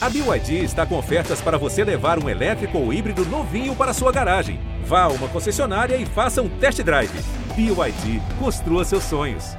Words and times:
A 0.00 0.08
BYD 0.08 0.62
está 0.62 0.86
com 0.86 0.96
ofertas 0.96 1.40
para 1.40 1.58
você 1.58 1.82
levar 1.82 2.22
um 2.22 2.28
elétrico 2.28 2.78
ou 2.78 2.92
híbrido 2.92 3.24
novinho 3.26 3.74
para 3.74 3.92
sua 3.92 4.12
garagem. 4.12 4.60
Vá 4.84 5.02
a 5.02 5.08
uma 5.08 5.26
concessionária 5.28 5.96
e 5.96 6.06
faça 6.06 6.40
um 6.40 6.48
test 6.48 6.80
drive. 6.82 7.10
BYD, 7.56 8.22
construa 8.38 8.84
seus 8.84 9.02
sonhos. 9.02 9.56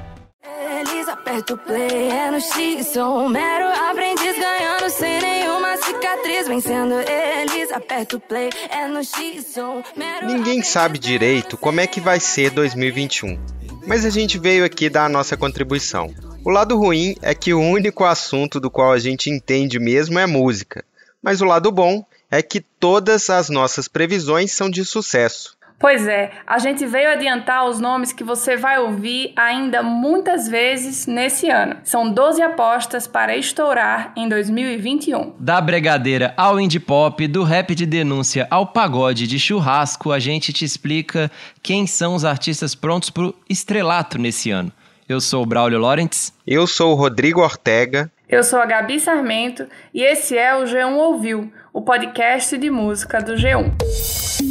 Aperta 1.30 1.54
o 1.54 1.58
play, 1.58 2.08
é 2.08 2.30
no 2.30 2.40
X, 2.40 2.88
sou 2.88 3.20
um 3.20 3.28
mero 3.28 3.66
aprendiz 3.88 4.36
ganhando 4.36 4.90
sem 4.90 5.20
nenhuma 5.20 5.76
cicatriz, 5.76 6.48
vencendo 6.48 6.94
eles 6.94 7.70
aperta 7.70 8.16
o 8.16 8.20
play, 8.20 8.50
é 8.68 8.88
no 8.88 9.04
X, 9.04 9.46
sou 9.54 9.78
um 9.78 9.82
mero 9.96 10.26
Ninguém 10.26 10.60
sabe 10.62 10.98
direito 10.98 11.56
como 11.56 11.80
é 11.80 11.86
que 11.86 12.00
vai 12.00 12.18
ser 12.18 12.50
2021, 12.50 13.38
mas 13.86 14.04
a 14.04 14.10
gente 14.10 14.38
veio 14.38 14.64
aqui 14.64 14.90
dar 14.90 15.04
a 15.04 15.08
nossa 15.08 15.36
contribuição. 15.36 16.12
O 16.42 16.48
lado 16.48 16.78
ruim 16.78 17.14
é 17.20 17.34
que 17.34 17.52
o 17.52 17.60
único 17.60 18.02
assunto 18.02 18.58
do 18.58 18.70
qual 18.70 18.92
a 18.92 18.98
gente 18.98 19.28
entende 19.28 19.78
mesmo 19.78 20.18
é 20.18 20.26
música, 20.26 20.82
mas 21.22 21.42
o 21.42 21.44
lado 21.44 21.70
bom 21.70 22.02
é 22.30 22.40
que 22.40 22.60
todas 22.60 23.28
as 23.28 23.50
nossas 23.50 23.86
previsões 23.86 24.50
são 24.50 24.70
de 24.70 24.82
sucesso. 24.82 25.54
Pois 25.78 26.06
é, 26.06 26.30
a 26.46 26.58
gente 26.58 26.86
veio 26.86 27.10
adiantar 27.10 27.68
os 27.68 27.78
nomes 27.78 28.12
que 28.12 28.24
você 28.24 28.56
vai 28.56 28.78
ouvir 28.78 29.34
ainda 29.36 29.82
muitas 29.82 30.48
vezes 30.48 31.06
nesse 31.06 31.50
ano. 31.50 31.76
São 31.84 32.10
12 32.10 32.40
apostas 32.40 33.06
para 33.06 33.36
estourar 33.36 34.12
em 34.16 34.26
2021. 34.26 35.34
Da 35.38 35.60
bregadeira 35.60 36.32
ao 36.38 36.58
indie 36.58 36.80
pop, 36.80 37.26
do 37.28 37.44
rap 37.44 37.74
de 37.74 37.84
denúncia 37.84 38.46
ao 38.50 38.66
pagode 38.66 39.26
de 39.26 39.38
churrasco, 39.38 40.10
a 40.10 40.18
gente 40.18 40.54
te 40.54 40.64
explica 40.64 41.30
quem 41.62 41.86
são 41.86 42.14
os 42.14 42.24
artistas 42.24 42.74
prontos 42.74 43.10
pro 43.10 43.34
estrelato 43.48 44.18
nesse 44.18 44.50
ano. 44.50 44.72
Eu 45.10 45.20
sou 45.20 45.42
o 45.42 45.46
Braulio 45.46 45.80
Lawrence. 45.80 46.32
Eu 46.46 46.68
sou 46.68 46.92
o 46.92 46.94
Rodrigo 46.94 47.40
Ortega. 47.40 48.08
Eu 48.28 48.44
sou 48.44 48.60
a 48.60 48.64
Gabi 48.64 49.00
Sarmento 49.00 49.66
e 49.92 50.04
esse 50.04 50.38
é 50.38 50.54
o 50.54 50.62
G1 50.62 50.94
Ouviu, 50.94 51.52
o 51.72 51.82
podcast 51.82 52.56
de 52.56 52.70
música 52.70 53.20
do 53.20 53.32
G1. 53.32 54.49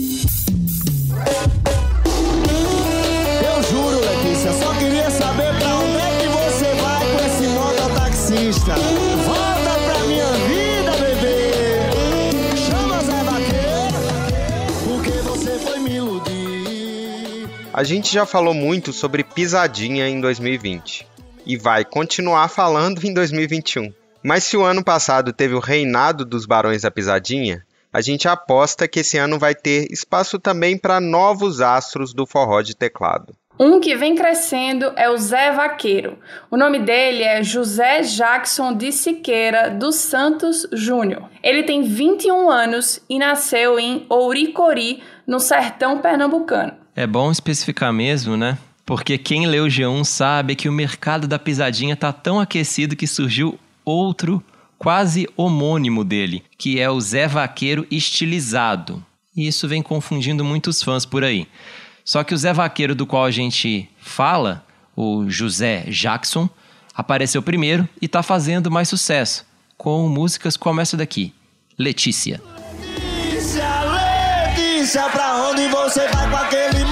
A 17.71 17.83
gente 17.83 18.11
já 18.11 18.25
falou 18.25 18.53
muito 18.53 18.91
sobre 18.91 19.23
pisadinha 19.23 20.09
em 20.09 20.19
2020 20.19 21.07
e 21.45 21.55
vai 21.55 21.85
continuar 21.85 22.47
falando 22.49 23.05
em 23.05 23.13
2021. 23.13 23.93
Mas 24.23 24.43
se 24.43 24.57
o 24.57 24.63
ano 24.63 24.83
passado 24.83 25.31
teve 25.31 25.53
o 25.53 25.59
reinado 25.59 26.25
dos 26.25 26.47
Barões 26.47 26.81
da 26.81 26.89
Pisadinha, 26.89 27.63
a 27.93 28.01
gente 28.01 28.27
aposta 28.27 28.87
que 28.87 29.01
esse 29.01 29.19
ano 29.19 29.37
vai 29.37 29.53
ter 29.53 29.87
espaço 29.91 30.39
também 30.39 30.77
para 30.77 30.99
novos 30.99 31.61
astros 31.61 32.11
do 32.11 32.25
forró 32.25 32.61
de 32.61 32.75
teclado. 32.75 33.35
Um 33.59 33.79
que 33.79 33.95
vem 33.95 34.15
crescendo 34.15 34.91
é 34.95 35.09
o 35.09 35.17
Zé 35.17 35.51
Vaqueiro. 35.51 36.17
O 36.49 36.57
nome 36.57 36.79
dele 36.79 37.23
é 37.23 37.43
José 37.43 38.01
Jackson 38.01 38.73
de 38.73 38.91
Siqueira 38.91 39.69
dos 39.69 39.95
Santos 39.95 40.65
Júnior. 40.71 41.29
Ele 41.43 41.63
tem 41.63 41.83
21 41.83 42.49
anos 42.49 42.99
e 43.07 43.19
nasceu 43.19 43.77
em 43.77 44.05
Ouricori, 44.09 45.03
no 45.27 45.39
sertão 45.39 45.99
pernambucano. 45.99 46.78
É 46.99 47.07
bom 47.07 47.31
especificar 47.31 47.93
mesmo, 47.93 48.35
né? 48.35 48.57
Porque 48.85 49.17
quem 49.17 49.47
leu 49.47 49.63
o 49.63 49.67
G1 49.69 50.03
sabe 50.03 50.53
que 50.53 50.67
o 50.67 50.73
mercado 50.73 51.29
da 51.29 51.39
pisadinha 51.39 51.95
tá 51.95 52.11
tão 52.11 52.41
aquecido 52.41 52.93
que 52.93 53.07
surgiu 53.07 53.57
outro 53.85 54.43
quase 54.77 55.25
homônimo 55.37 56.03
dele, 56.03 56.43
que 56.57 56.77
é 56.77 56.89
o 56.89 56.99
Zé 56.99 57.25
Vaqueiro 57.25 57.87
estilizado. 57.89 59.01
E 59.33 59.47
isso 59.47 59.65
vem 59.65 59.81
confundindo 59.81 60.43
muitos 60.43 60.83
fãs 60.83 61.05
por 61.05 61.23
aí. 61.23 61.47
Só 62.03 62.21
que 62.21 62.33
o 62.33 62.37
Zé 62.37 62.51
Vaqueiro 62.51 62.93
do 62.93 63.07
qual 63.07 63.23
a 63.23 63.31
gente 63.31 63.89
fala, 64.01 64.65
o 64.93 65.29
José 65.29 65.85
Jackson, 65.87 66.49
apareceu 66.93 67.41
primeiro 67.41 67.87
e 68.01 68.07
está 68.07 68.21
fazendo 68.21 68.69
mais 68.69 68.89
sucesso, 68.89 69.45
com 69.77 70.05
músicas 70.09 70.57
como 70.57 70.81
essa 70.81 70.97
daqui, 70.97 71.33
Letícia. 71.77 72.41
Letícia, 72.75 73.69
Letícia, 73.85 75.09
pra 75.11 75.49
onde 75.49 75.65
você 75.69 76.05
vai 76.09 76.29
com 76.29 76.35
aquele 76.35 76.88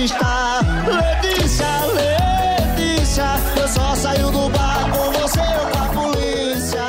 Letícia, 0.00 1.68
Letícia, 1.92 3.24
eu 3.60 3.68
só 3.68 3.94
saio 3.94 4.30
do 4.30 4.48
bar 4.48 4.90
com 4.90 5.12
você 5.12 5.40
ou 5.40 5.70
com 5.70 5.78
a 5.78 5.88
polícia. 6.04 6.80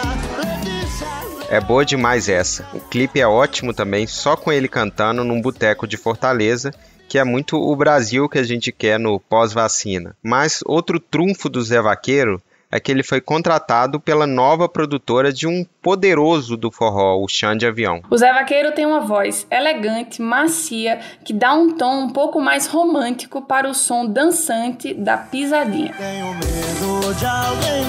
É 1.50 1.60
boa 1.60 1.84
demais 1.84 2.30
essa. 2.30 2.66
O 2.74 2.80
clipe 2.80 3.20
é 3.20 3.28
ótimo 3.28 3.74
também, 3.74 4.08
só 4.08 4.38
com 4.38 4.50
ele 4.50 4.70
cantando 4.70 5.26
num 5.26 5.42
boteco 5.42 5.86
de 5.86 5.98
Fortaleza, 5.98 6.74
que 7.10 7.20
é 7.20 7.26
muito 7.26 7.58
o 7.58 7.76
Brasil 7.76 8.30
que 8.30 8.40
a 8.40 8.44
gente 8.44 8.72
quer 8.72 8.98
no 8.98 9.20
pós-vacina. 9.20 10.16
Mas 10.24 10.62
outro 10.66 10.98
trunfo 10.98 11.50
do 11.50 11.62
Zé 11.62 11.82
Vaqueiro 11.82 12.42
é 12.72 12.80
que 12.80 12.92
ele 12.92 13.04
foi 13.04 13.20
contratado 13.20 14.00
pela 14.00 14.26
nova 14.26 14.70
produtora 14.70 15.34
de 15.34 15.46
um 15.46 15.66
poderoso 15.82 16.56
do 16.56 16.72
forró, 16.72 17.22
o 17.22 17.28
Xande 17.28 17.66
Avião. 17.66 18.02
O 18.10 18.18
Zé 18.18 18.32
Vaqueiro 18.34 18.72
tem 18.72 18.86
uma 18.86 19.02
voz 19.02 19.46
elegante, 19.52 20.22
macia, 20.22 21.00
que 21.26 21.34
dá 21.34 21.54
um 21.54 21.76
tom 21.76 22.06
um 22.06 22.10
pouco 22.10 22.40
mais 22.40 22.68
romântico 22.68 23.42
para 23.42 23.70
o 23.70 23.74
som 23.74 24.06
dançante 24.06 24.94
da 24.94 25.18
pisadinha. 25.18 25.94
tenho 25.98 26.34
medo 26.34 27.14
de 27.16 27.26
alguém 27.26 27.86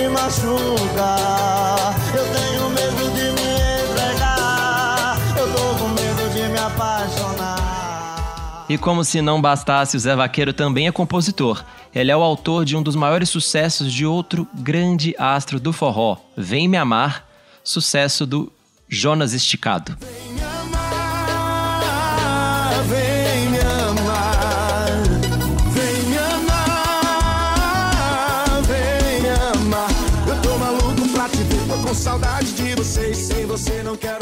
me 0.00 0.08
machucar. 0.08 1.94
Eu 2.14 2.24
tenho 2.34 2.70
medo 2.70 3.10
de 3.14 3.24
me 3.32 3.50
entregar. 3.92 5.16
Eu 5.38 5.46
tô 5.54 5.84
com 5.84 5.88
medo 5.88 6.30
de 6.34 6.48
me 6.48 6.58
apaixonar. 6.58 7.35
E 8.68 8.76
como 8.76 9.04
se 9.04 9.22
não 9.22 9.40
bastasse, 9.40 9.96
o 9.96 10.00
Zé 10.00 10.16
Vaqueiro 10.16 10.52
também 10.52 10.88
é 10.88 10.92
compositor. 10.92 11.64
Ele 11.94 12.10
é 12.10 12.16
o 12.16 12.22
autor 12.22 12.64
de 12.64 12.76
um 12.76 12.82
dos 12.82 12.96
maiores 12.96 13.30
sucessos 13.30 13.92
de 13.92 14.04
outro 14.04 14.46
grande 14.54 15.14
astro 15.18 15.60
do 15.60 15.72
forró, 15.72 16.16
Vem 16.36 16.68
Me 16.68 16.76
Amar, 16.76 17.24
sucesso 17.62 18.26
do 18.26 18.52
Jonas 18.88 19.32
Esticado. 19.32 19.96
Saudade 31.96 32.52
de 32.52 32.74
você. 32.76 33.10
e 33.10 33.14
Sem 33.14 33.46
você 33.46 33.82
não 33.82 33.96
quero. 33.96 34.15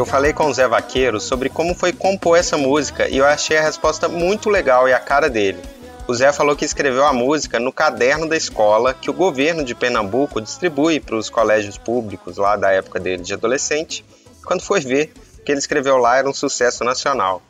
Eu 0.00 0.06
falei 0.06 0.32
com 0.32 0.46
o 0.46 0.54
Zé 0.54 0.66
Vaqueiro 0.66 1.20
sobre 1.20 1.50
como 1.50 1.74
foi 1.74 1.92
compor 1.92 2.38
essa 2.38 2.56
música 2.56 3.06
e 3.06 3.18
eu 3.18 3.26
achei 3.26 3.58
a 3.58 3.62
resposta 3.62 4.08
muito 4.08 4.48
legal 4.48 4.88
e 4.88 4.94
a 4.94 4.98
cara 4.98 5.28
dele. 5.28 5.58
O 6.08 6.14
Zé 6.14 6.32
falou 6.32 6.56
que 6.56 6.64
escreveu 6.64 7.04
a 7.04 7.12
música 7.12 7.60
no 7.60 7.70
caderno 7.70 8.26
da 8.26 8.34
escola 8.34 8.94
que 8.94 9.10
o 9.10 9.12
governo 9.12 9.62
de 9.62 9.74
Pernambuco 9.74 10.40
distribui 10.40 11.00
para 11.00 11.16
os 11.16 11.28
colégios 11.28 11.76
públicos 11.76 12.38
lá 12.38 12.56
da 12.56 12.70
época 12.70 12.98
dele 12.98 13.22
de 13.22 13.34
adolescente. 13.34 14.02
Quando 14.42 14.62
foi 14.62 14.80
ver, 14.80 15.12
o 15.38 15.42
que 15.42 15.52
ele 15.52 15.58
escreveu 15.58 15.98
lá 15.98 16.16
era 16.16 16.30
um 16.30 16.32
sucesso 16.32 16.82
nacional. 16.82 17.42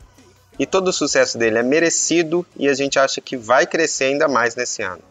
E 0.59 0.65
todo 0.65 0.89
o 0.89 0.93
sucesso 0.93 1.37
dele 1.37 1.57
é 1.57 1.63
merecido 1.63 2.45
e 2.57 2.67
a 2.67 2.73
gente 2.73 2.99
acha 2.99 3.21
que 3.21 3.37
vai 3.37 3.65
crescer 3.65 4.03
ainda 4.03 4.27
mais 4.27 4.55
nesse 4.57 4.81
ano. 4.81 5.01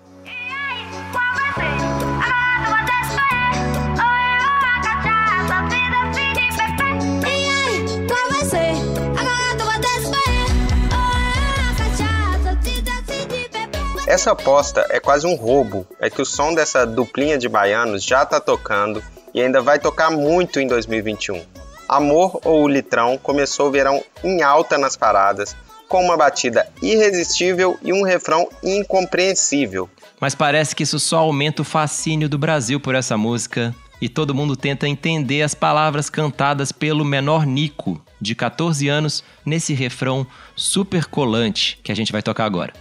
Essa 14.11 14.33
aposta 14.33 14.85
é 14.91 14.99
quase 14.99 15.25
um 15.25 15.37
roubo, 15.37 15.87
é 16.01 16.11
que 16.11 16.21
o 16.21 16.27
som 16.27 16.53
dessa 16.53 16.85
duplinha 16.85 17.39
de 17.39 17.49
baianos 17.49 18.03
já 18.03 18.27
tá 18.27 18.41
tocando 18.41 19.01
e 19.33 19.41
ainda 19.41 19.63
vai 19.63 19.79
tocar 19.79 20.11
muito 20.11 20.59
em 20.59 20.67
2021. 20.67 21.41
Amor 21.89 22.41
ou 22.45 22.65
o 22.65 22.69
Litrão 22.69 23.17
começou 23.17 23.69
o 23.69 23.71
verão 23.71 24.03
em 24.25 24.43
alta 24.43 24.77
nas 24.77 24.97
paradas, 24.97 25.55
com 25.89 26.05
uma 26.05 26.17
batida 26.17 26.69
irresistível 26.83 27.79
e 27.85 27.93
um 27.93 28.03
refrão 28.03 28.49
incompreensível. 28.65 29.89
Mas 30.19 30.35
parece 30.35 30.75
que 30.75 30.83
isso 30.83 30.99
só 30.99 31.19
aumenta 31.19 31.63
o 31.63 31.65
fascínio 31.65 32.29
do 32.29 32.37
Brasil 32.37 32.81
por 32.81 32.97
essa 32.97 33.17
música 33.17 33.73
e 34.01 34.09
todo 34.09 34.35
mundo 34.35 34.57
tenta 34.57 34.89
entender 34.89 35.43
as 35.43 35.55
palavras 35.55 36.11
cantadas 36.11 36.73
pelo 36.73 37.05
menor 37.05 37.47
Nico, 37.47 38.05
de 38.21 38.35
14 38.35 38.89
anos, 38.89 39.23
nesse 39.47 39.73
refrão 39.73 40.27
super 40.57 41.05
colante 41.05 41.79
que 41.81 41.93
a 41.93 41.95
gente 41.95 42.11
vai 42.11 42.23
tocar 42.23 42.45
agora. 42.45 42.73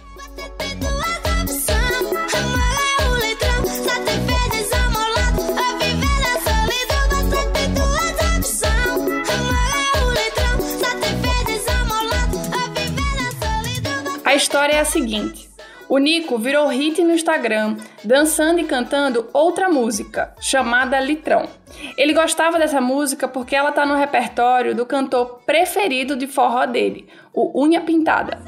A 14.30 14.34
história 14.36 14.74
é 14.74 14.78
a 14.78 14.84
seguinte: 14.84 15.50
o 15.88 15.98
Nico 15.98 16.38
virou 16.38 16.68
hit 16.68 17.02
no 17.02 17.12
Instagram, 17.12 17.76
dançando 18.04 18.60
e 18.60 18.64
cantando 18.64 19.28
outra 19.32 19.68
música, 19.68 20.32
chamada 20.40 21.00
Litrão. 21.00 21.48
Ele 21.96 22.14
gostava 22.14 22.56
dessa 22.56 22.80
música 22.80 23.26
porque 23.26 23.56
ela 23.56 23.72
tá 23.72 23.84
no 23.84 23.96
repertório 23.96 24.72
do 24.72 24.86
cantor 24.86 25.40
preferido 25.44 26.14
de 26.14 26.28
forró 26.28 26.64
dele, 26.64 27.08
o 27.34 27.60
Unha 27.60 27.80
Pintada. 27.80 28.40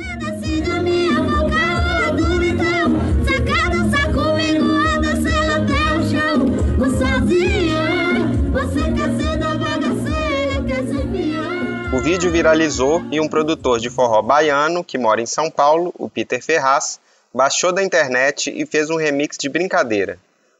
Vídeo 12.03 12.33
viralizou 12.33 13.01
e 13.13 13.21
um 13.21 13.29
produtor 13.29 13.79
de 13.79 13.89
forró 13.89 14.21
baiano, 14.21 14.83
que 14.83 14.99
mora 14.99 15.23
em 15.23 15.27
São 15.27 15.49
Paulo, 15.49 15.95
o 15.97 16.11
Peter 16.11 16.43
Ferraz, 16.43 16.99
baixou 17.33 17.73
da 17.73 17.81
internet 17.81 18.53
e 18.53 18.67
fez 18.67 18.91
um 18.91 18.97
remix 18.97 19.39
de 19.39 19.49
brincadeira. 19.49 20.19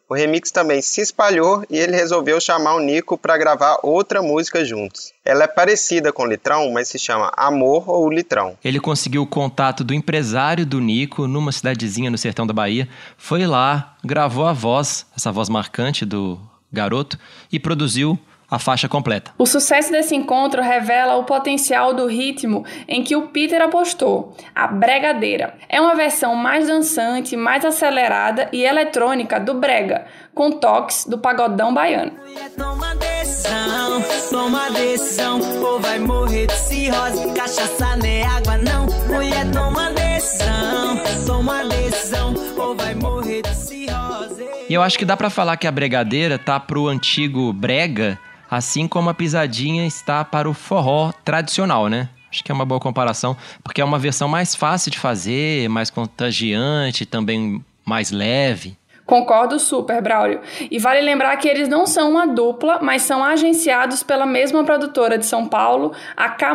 O 0.09 0.15
remix 0.15 0.53
também 0.53 0.81
se 0.81 1.01
espalhou 1.01 1.65
e 1.69 1.77
ele 1.77 1.97
resolveu 1.97 2.41
chamar 2.41 2.77
o 2.77 2.81
Nico 2.81 3.19
para 3.19 3.37
gravar 3.37 3.79
outra 3.83 4.23
música 4.23 4.65
juntos. 4.65 5.13
Ela 5.25 5.45
é 5.45 5.49
parecida 5.49 6.13
com 6.13 6.27
Litrão, 6.27 6.71
mas 6.71 6.89
se 6.89 6.99
chama 6.99 7.33
Amor 7.37 7.91
ou 7.91 8.09
Litrão. 8.09 8.57
Ele 8.63 8.79
conseguiu 8.79 9.23
o 9.23 9.27
contato 9.27 9.83
do 9.83 9.93
empresário 9.93 10.65
do 10.65 10.79
Nico 10.81 11.27
numa 11.27 11.51
cidadezinha 11.51 12.09
no 12.09 12.19
sertão 12.19 12.47
da 12.47 12.53
Bahia, 12.53 12.89
foi 13.17 13.49
lá, 13.49 13.97
gravou 14.05 14.47
a 14.47 14.53
voz, 14.53 15.07
essa 15.17 15.33
voz 15.33 15.49
marcante 15.49 16.05
do 16.05 16.39
garoto, 16.71 17.19
e 17.51 17.59
produziu 17.59 18.17
a 18.53 18.59
faixa 18.59 18.87
completa. 18.87 19.31
O 19.39 19.47
sucesso 19.47 19.91
desse 19.91 20.15
encontro 20.15 20.61
revela 20.61 21.17
o 21.17 21.25
potencial 21.25 21.95
do 21.95 22.07
ritmo 22.07 22.67
em 22.87 23.03
que 23.03 23.17
o 23.17 23.29
Peter 23.29 23.63
apostou, 23.63 24.37
a 24.55 24.67
bregadeira. 24.67 25.55
É 25.71 25.81
uma 25.81 25.95
versão 25.95 26.37
mais 26.37 26.67
dançante, 26.67 27.35
mais 27.35 27.65
acelerada 27.65 28.51
e 28.53 28.63
eletrônica 28.63 29.41
do 29.41 29.55
brega, 29.55 30.05
com 30.35 30.51
toques 30.51 31.07
do 31.07 31.17
pagodão 31.17 31.73
baiano. 31.73 32.13
Toma 32.55 32.95
decisão, 32.97 34.03
toma 34.31 34.71
decisão, 34.71 35.41
ou 35.63 35.81
vai 35.81 35.99
morrer 35.99 36.47
de 36.47 36.53
cirrose, 36.53 37.33
cachaça 37.33 37.97
nem 37.97 38.23
água 38.23 38.59
não. 38.59 38.85
Mulher, 39.07 39.51
toma 39.51 39.91
decisão, 39.93 40.99
toma 41.27 41.65
decisão, 41.65 42.35
ou 42.59 42.77
vai 42.77 42.95
morrer 42.95 43.41
de 43.41 43.55
cirrose. 43.55 44.47
E 44.69 44.75
eu 44.75 44.83
acho 44.83 44.99
que 44.99 45.07
dá 45.07 45.17
para 45.17 45.31
falar 45.31 45.57
que 45.57 45.67
a 45.67 45.73
bregadeira 45.73 46.39
tá 46.39 46.61
pro 46.61 46.89
antigo 46.89 47.51
brega 47.55 48.19
assim 48.53 48.87
como 48.87 49.09
a 49.09 49.15
pisadinha 49.15 49.87
está 49.87 50.23
para 50.23 50.47
o 50.47 50.53
forró 50.53 51.11
tradicional, 51.25 51.89
né? 51.89 52.11
Acho 52.31 52.45
que 52.45 52.53
é 52.53 52.55
uma 52.55 52.67
boa 52.67 52.79
comparação, 52.79 53.35
porque 53.65 53.81
é 53.81 53.85
uma 53.85 53.99
versão 53.99 54.29
mais 54.29 54.55
fácil 54.55 54.91
de 54.91 54.99
fazer, 54.99 55.71
mais 55.71 55.89
contagiante, 55.89 57.07
também 57.07 57.65
mais 57.83 58.11
leve. 58.11 58.77
Concordo 59.13 59.59
super, 59.59 60.01
Braulio. 60.01 60.41
E 60.71 60.79
vale 60.79 61.03
lembrar 61.03 61.37
que 61.37 61.47
eles 61.47 61.69
não 61.69 61.87
são 61.87 62.13
uma 62.13 62.27
dupla, 62.27 62.79
mas 62.81 63.03
são 63.03 63.23
agenciados 63.23 64.03
pela 64.03 64.25
mesma 64.25 64.65
produtora 64.65 65.19
de 65.19 65.27
São 65.27 65.47
Paulo, 65.47 65.93
a 66.17 66.31
K+. 66.31 66.55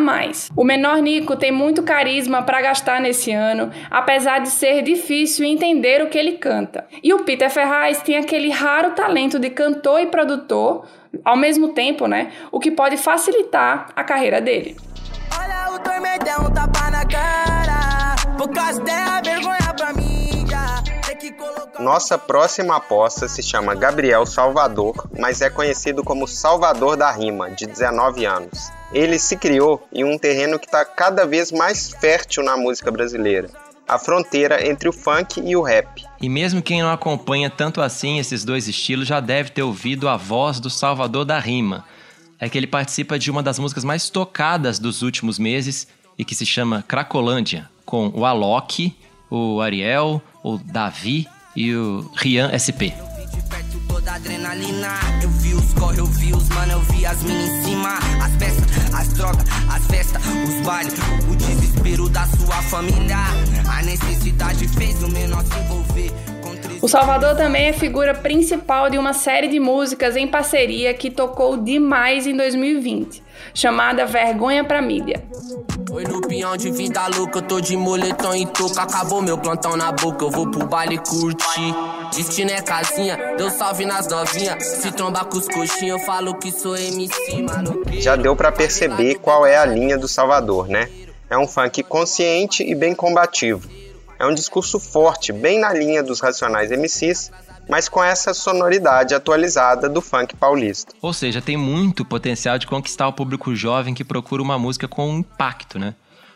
O 0.55 0.63
menor 0.63 0.97
Nico 0.97 1.35
tem 1.35 1.51
muito 1.51 1.83
carisma 1.83 2.41
para 2.41 2.59
gastar 2.59 2.99
nesse 2.99 3.31
ano, 3.31 3.69
apesar 3.91 4.39
de 4.39 4.49
ser 4.49 4.81
difícil 4.81 5.45
entender 5.45 6.01
o 6.01 6.09
que 6.09 6.17
ele 6.17 6.31
canta. 6.31 6.87
E 7.03 7.13
o 7.13 7.19
Peter 7.19 7.51
Ferraz 7.51 8.01
tem 8.01 8.17
aquele 8.17 8.49
raro 8.49 8.89
talento 8.95 9.37
de 9.37 9.51
cantor 9.51 9.99
e 9.99 10.07
produtor, 10.07 10.87
ao 11.23 11.37
mesmo 11.37 11.73
tempo, 11.73 12.07
né? 12.07 12.31
O 12.51 12.59
que 12.59 12.71
pode 12.71 12.97
facilitar 12.97 13.89
a 13.95 14.03
carreira 14.03 14.41
dele. 14.41 14.75
Olha 15.39 15.75
o 15.75 16.51
tapa 16.51 16.89
na 16.89 17.05
cara, 17.05 18.15
por 18.35 18.49
causa 18.49 18.81
dela, 18.81 19.21
Nossa 21.79 22.17
próxima 22.17 22.77
aposta 22.77 23.27
se 23.27 23.43
chama 23.43 23.75
Gabriel 23.75 24.25
Salvador, 24.25 25.07
mas 25.17 25.41
é 25.41 25.49
conhecido 25.49 26.03
como 26.03 26.27
Salvador 26.27 26.97
da 26.97 27.11
Rima, 27.11 27.51
de 27.51 27.67
19 27.67 28.25
anos. 28.25 28.71
Ele 28.91 29.19
se 29.19 29.37
criou 29.37 29.85
em 29.93 30.03
um 30.03 30.17
terreno 30.17 30.57
que 30.57 30.65
está 30.65 30.83
cada 30.83 31.25
vez 31.25 31.51
mais 31.51 31.91
fértil 31.91 32.43
na 32.43 32.57
música 32.57 32.89
brasileira 32.89 33.49
a 33.87 33.97
fronteira 33.97 34.67
entre 34.67 34.89
o 34.89 34.91
funk 34.91 35.39
e 35.39 35.55
o 35.55 35.61
rap. 35.61 36.03
E 36.21 36.27
mesmo 36.27 36.61
quem 36.61 36.81
não 36.81 36.91
acompanha 36.91 37.49
tanto 37.49 37.81
assim 37.81 38.19
esses 38.19 38.43
dois 38.43 38.67
estilos 38.67 39.07
já 39.07 39.21
deve 39.21 39.51
ter 39.51 39.63
ouvido 39.63 40.09
a 40.09 40.17
voz 40.17 40.59
do 40.59 40.69
Salvador 40.69 41.23
da 41.23 41.39
Rima. 41.39 41.85
É 42.37 42.49
que 42.49 42.57
ele 42.57 42.67
participa 42.67 43.17
de 43.17 43.31
uma 43.31 43.41
das 43.41 43.57
músicas 43.57 43.85
mais 43.85 44.09
tocadas 44.09 44.77
dos 44.77 45.03
últimos 45.03 45.39
meses 45.39 45.87
e 46.17 46.25
que 46.25 46.35
se 46.35 46.45
chama 46.45 46.83
Cracolândia, 46.85 47.69
com 47.85 48.11
o 48.13 48.25
Alok, 48.25 48.93
o 49.29 49.61
Ariel, 49.61 50.21
o 50.43 50.57
Davi 50.57 51.27
e 51.57 51.73
o 51.75 52.09
Rian 52.15 52.51
SP. 52.53 52.93
Toda 53.87 54.13
adrenalina, 54.13 54.93
eu 55.23 55.29
vi 55.29 55.53
os 55.55 55.73
corre, 55.73 55.97
eu 55.97 56.05
vi 56.05 56.31
os 56.31 56.47
mano, 56.49 56.73
eu 56.73 56.81
vi 56.81 57.05
as 57.05 57.23
minas 57.23 57.49
em 57.49 57.63
cima, 57.63 57.97
as 58.23 58.31
peças, 58.37 58.93
as 58.93 59.13
drogas, 59.13 59.45
as 59.69 59.85
festas, 59.87 60.21
os 60.23 60.65
bailes, 60.65 60.93
o 61.29 61.35
desespero 61.35 62.07
da 62.09 62.27
sua 62.27 62.61
família. 62.63 63.17
A 63.69 63.81
necessidade 63.81 64.67
fez 64.67 65.01
o 65.01 65.07
menor 65.09 65.43
se 65.43 65.59
envolver. 65.59 66.36
O 66.87 66.89
Salvador 66.89 67.35
também 67.35 67.67
é 67.67 67.73
figura 67.73 68.13
principal 68.13 68.89
de 68.89 68.97
uma 68.97 69.11
série 69.11 69.49
de 69.49 69.59
músicas 69.59 70.15
em 70.15 70.25
parceria 70.25 70.93
que 70.93 71.11
tocou 71.11 71.57
demais 71.57 72.25
em 72.25 72.33
2020, 72.33 73.21
chamada 73.53 74.05
Vergonha 74.05 74.63
pra 74.63 74.81
Mídia. 74.81 75.21
Oi 75.91 76.05
no 76.05 76.21
pinhão 76.21 76.55
de 76.55 76.71
vida 76.71 77.05
louca, 77.07 77.39
eu 77.39 77.41
tô 77.41 77.59
de 77.59 77.75
moletom 77.75 78.33
e 78.33 78.45
touca. 78.45 78.83
Acabou 78.83 79.21
meu 79.21 79.37
plantão 79.37 79.75
na 79.75 79.91
boca, 79.91 80.23
eu 80.23 80.31
vou 80.31 80.49
pro 80.49 80.65
baile 80.65 80.97
curtir. 80.97 81.75
Destino 82.15 82.51
é 82.51 82.61
casinha, 82.61 83.35
deu 83.37 83.49
salve 83.49 83.85
nas 83.85 84.07
novinhas. 84.07 84.65
Se 84.65 84.89
trombar 84.93 85.25
com 85.25 85.39
os 85.39 85.47
coxinhos, 85.49 85.99
eu 85.99 86.05
falo 86.05 86.35
que 86.35 86.53
sou 86.53 86.77
MC. 86.77 87.45
Já 87.99 88.15
deu 88.15 88.33
para 88.33 88.49
perceber 88.49 89.15
qual 89.15 89.45
é 89.45 89.57
a 89.57 89.65
linha 89.65 89.97
do 89.97 90.07
Salvador, 90.07 90.69
né? 90.69 90.87
É 91.29 91.37
um 91.37 91.45
funk 91.45 91.83
consciente 91.83 92.63
e 92.63 92.73
bem 92.73 92.95
combativo. 92.95 93.67
É 94.19 94.25
um 94.25 94.33
discurso 94.33 94.79
forte, 94.79 95.31
bem 95.31 95.59
na 95.59 95.71
linha 95.73 96.01
dos 96.01 96.19
Racionais 96.19 96.71
MCs, 96.71 97.31
mas 97.69 97.87
com 97.87 98.03
essa 98.03 98.33
sonoridade 98.33 99.13
atualizada 99.13 99.87
do 99.87 100.01
funk 100.01 100.35
paulista. 100.35 100.93
Ou 101.01 101.13
seja, 101.13 101.41
tem 101.41 101.57
muito 101.57 102.03
potencial 102.03 102.57
de 102.57 102.65
conquistar 102.65 103.07
o 103.07 103.13
público 103.13 103.53
jovem 103.55 103.93
que 103.93 104.03
procura 104.03 104.41
uma 104.41 104.57
música 104.57 104.87
com 104.87 105.17
impacto, 105.17 105.77
né? 105.77 105.93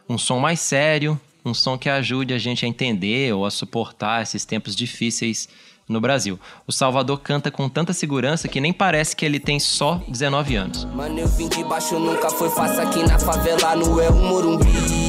Um 0.08 0.18
som 0.18 0.40
mais 0.40 0.60
sério, 0.60 1.20
um 1.44 1.54
som 1.54 1.78
que 1.78 1.90
ajude 1.90 2.34
a 2.34 2.38
gente 2.38 2.66
a 2.66 2.68
entender 2.68 3.34
ou 3.34 3.46
a 3.46 3.52
suportar 3.52 4.22
esses 4.22 4.46
tempos 4.46 4.76
difíceis 4.76 5.50
no 5.88 6.00
Brasil. 6.00 6.40
O 6.68 6.72
Salvador 6.72 7.20
canta 7.20 7.50
com 7.50 7.68
tanta 7.68 7.94
segurança 7.94 8.48
que 8.48 8.62
nem 8.62 8.72
parece 8.72 9.16
que 9.16 9.26
ele 9.26 9.40
tem 9.40 9.60
só 9.60 10.02
19 10.08 10.56
anos. 10.56 10.86
Mano, 10.86 11.20
eu 11.20 11.28
vim 11.28 11.50
de 11.50 11.64
baixo, 11.64 11.98
nunca 11.98 12.30
foi 12.30 12.50
fácil 12.50 12.82
aqui 12.82 13.04
na 13.04 13.18
favela, 13.18 13.76
no 13.76 14.00
El 14.00 14.14
Morumbi. 14.14 15.01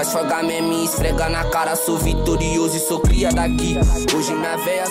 Nós 0.00 0.14
meme, 0.46 0.82
esfrega 0.86 1.28
na 1.28 1.44
cara, 1.50 1.76
sou 1.76 1.98
vitorioso 1.98 2.74
e 2.74 2.80
sou 2.80 3.02
cria 3.02 3.28
daqui. 3.28 3.76
Hoje 4.16 4.32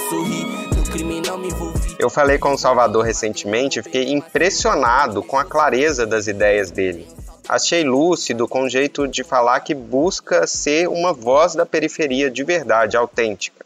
sorri, 0.07 0.45
no 0.77 0.83
crime 0.83 1.19
não 1.25 1.35
me 1.35 1.47
envolvi. 1.47 1.95
Eu 1.97 2.11
falei 2.11 2.37
com 2.37 2.53
o 2.53 2.57
Salvador 2.59 3.03
recentemente 3.03 3.79
e 3.79 3.81
fiquei 3.81 4.11
impressionado 4.13 5.23
com 5.23 5.35
a 5.35 5.43
clareza 5.43 6.05
das 6.05 6.27
ideias 6.27 6.69
dele. 6.69 7.07
Achei 7.47 7.83
lúcido 7.83 8.47
com 8.47 8.65
o 8.65 8.69
jeito 8.69 9.07
de 9.07 9.23
falar 9.23 9.61
que 9.61 9.73
busca 9.73 10.45
ser 10.45 10.87
uma 10.87 11.11
voz 11.11 11.55
da 11.55 11.65
periferia 11.65 12.29
de 12.29 12.43
verdade, 12.43 12.95
autêntica. 12.95 13.65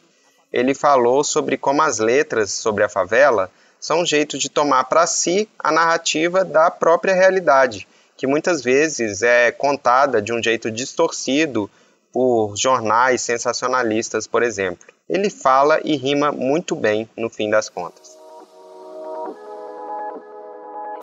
Ele 0.49 0.73
falou 0.73 1.25
sobre 1.25 1.57
como 1.57 1.81
as 1.81 1.99
letras 1.99 2.53
sobre 2.53 2.85
a 2.85 2.89
favela 2.89 3.51
são 3.81 4.03
um 4.03 4.05
jeito 4.05 4.37
de 4.37 4.49
tomar 4.49 4.85
para 4.85 5.05
si 5.05 5.49
a 5.59 5.73
narrativa 5.73 6.45
da 6.45 6.71
própria 6.71 7.13
realidade 7.13 7.85
que 8.15 8.27
muitas 8.27 8.61
vezes 8.61 9.21
é 9.21 9.51
contada 9.51 10.21
de 10.21 10.31
um 10.33 10.41
jeito 10.41 10.69
distorcido 10.69 11.69
por 12.11 12.55
jornais 12.55 13.21
sensacionalistas, 13.21 14.27
por 14.27 14.43
exemplo. 14.43 14.87
Ele 15.09 15.29
fala 15.29 15.79
e 15.83 15.95
rima 15.95 16.31
muito 16.31 16.75
bem 16.75 17.09
no 17.17 17.29
fim 17.29 17.49
das 17.49 17.69
contas. 17.69 18.12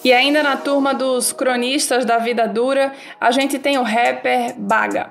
E 0.03 0.13
ainda 0.13 0.43
na 0.43 0.57
turma 0.57 0.95
dos 0.95 1.33
cronistas 1.33 2.05
da 2.05 2.19
vida 2.19 2.49
dura, 2.49 2.93
a 3.21 3.31
gente 3.31 3.59
tem 3.59 3.79
o 3.79 3.83
rapper 3.83 4.55
Baga. 4.57 5.11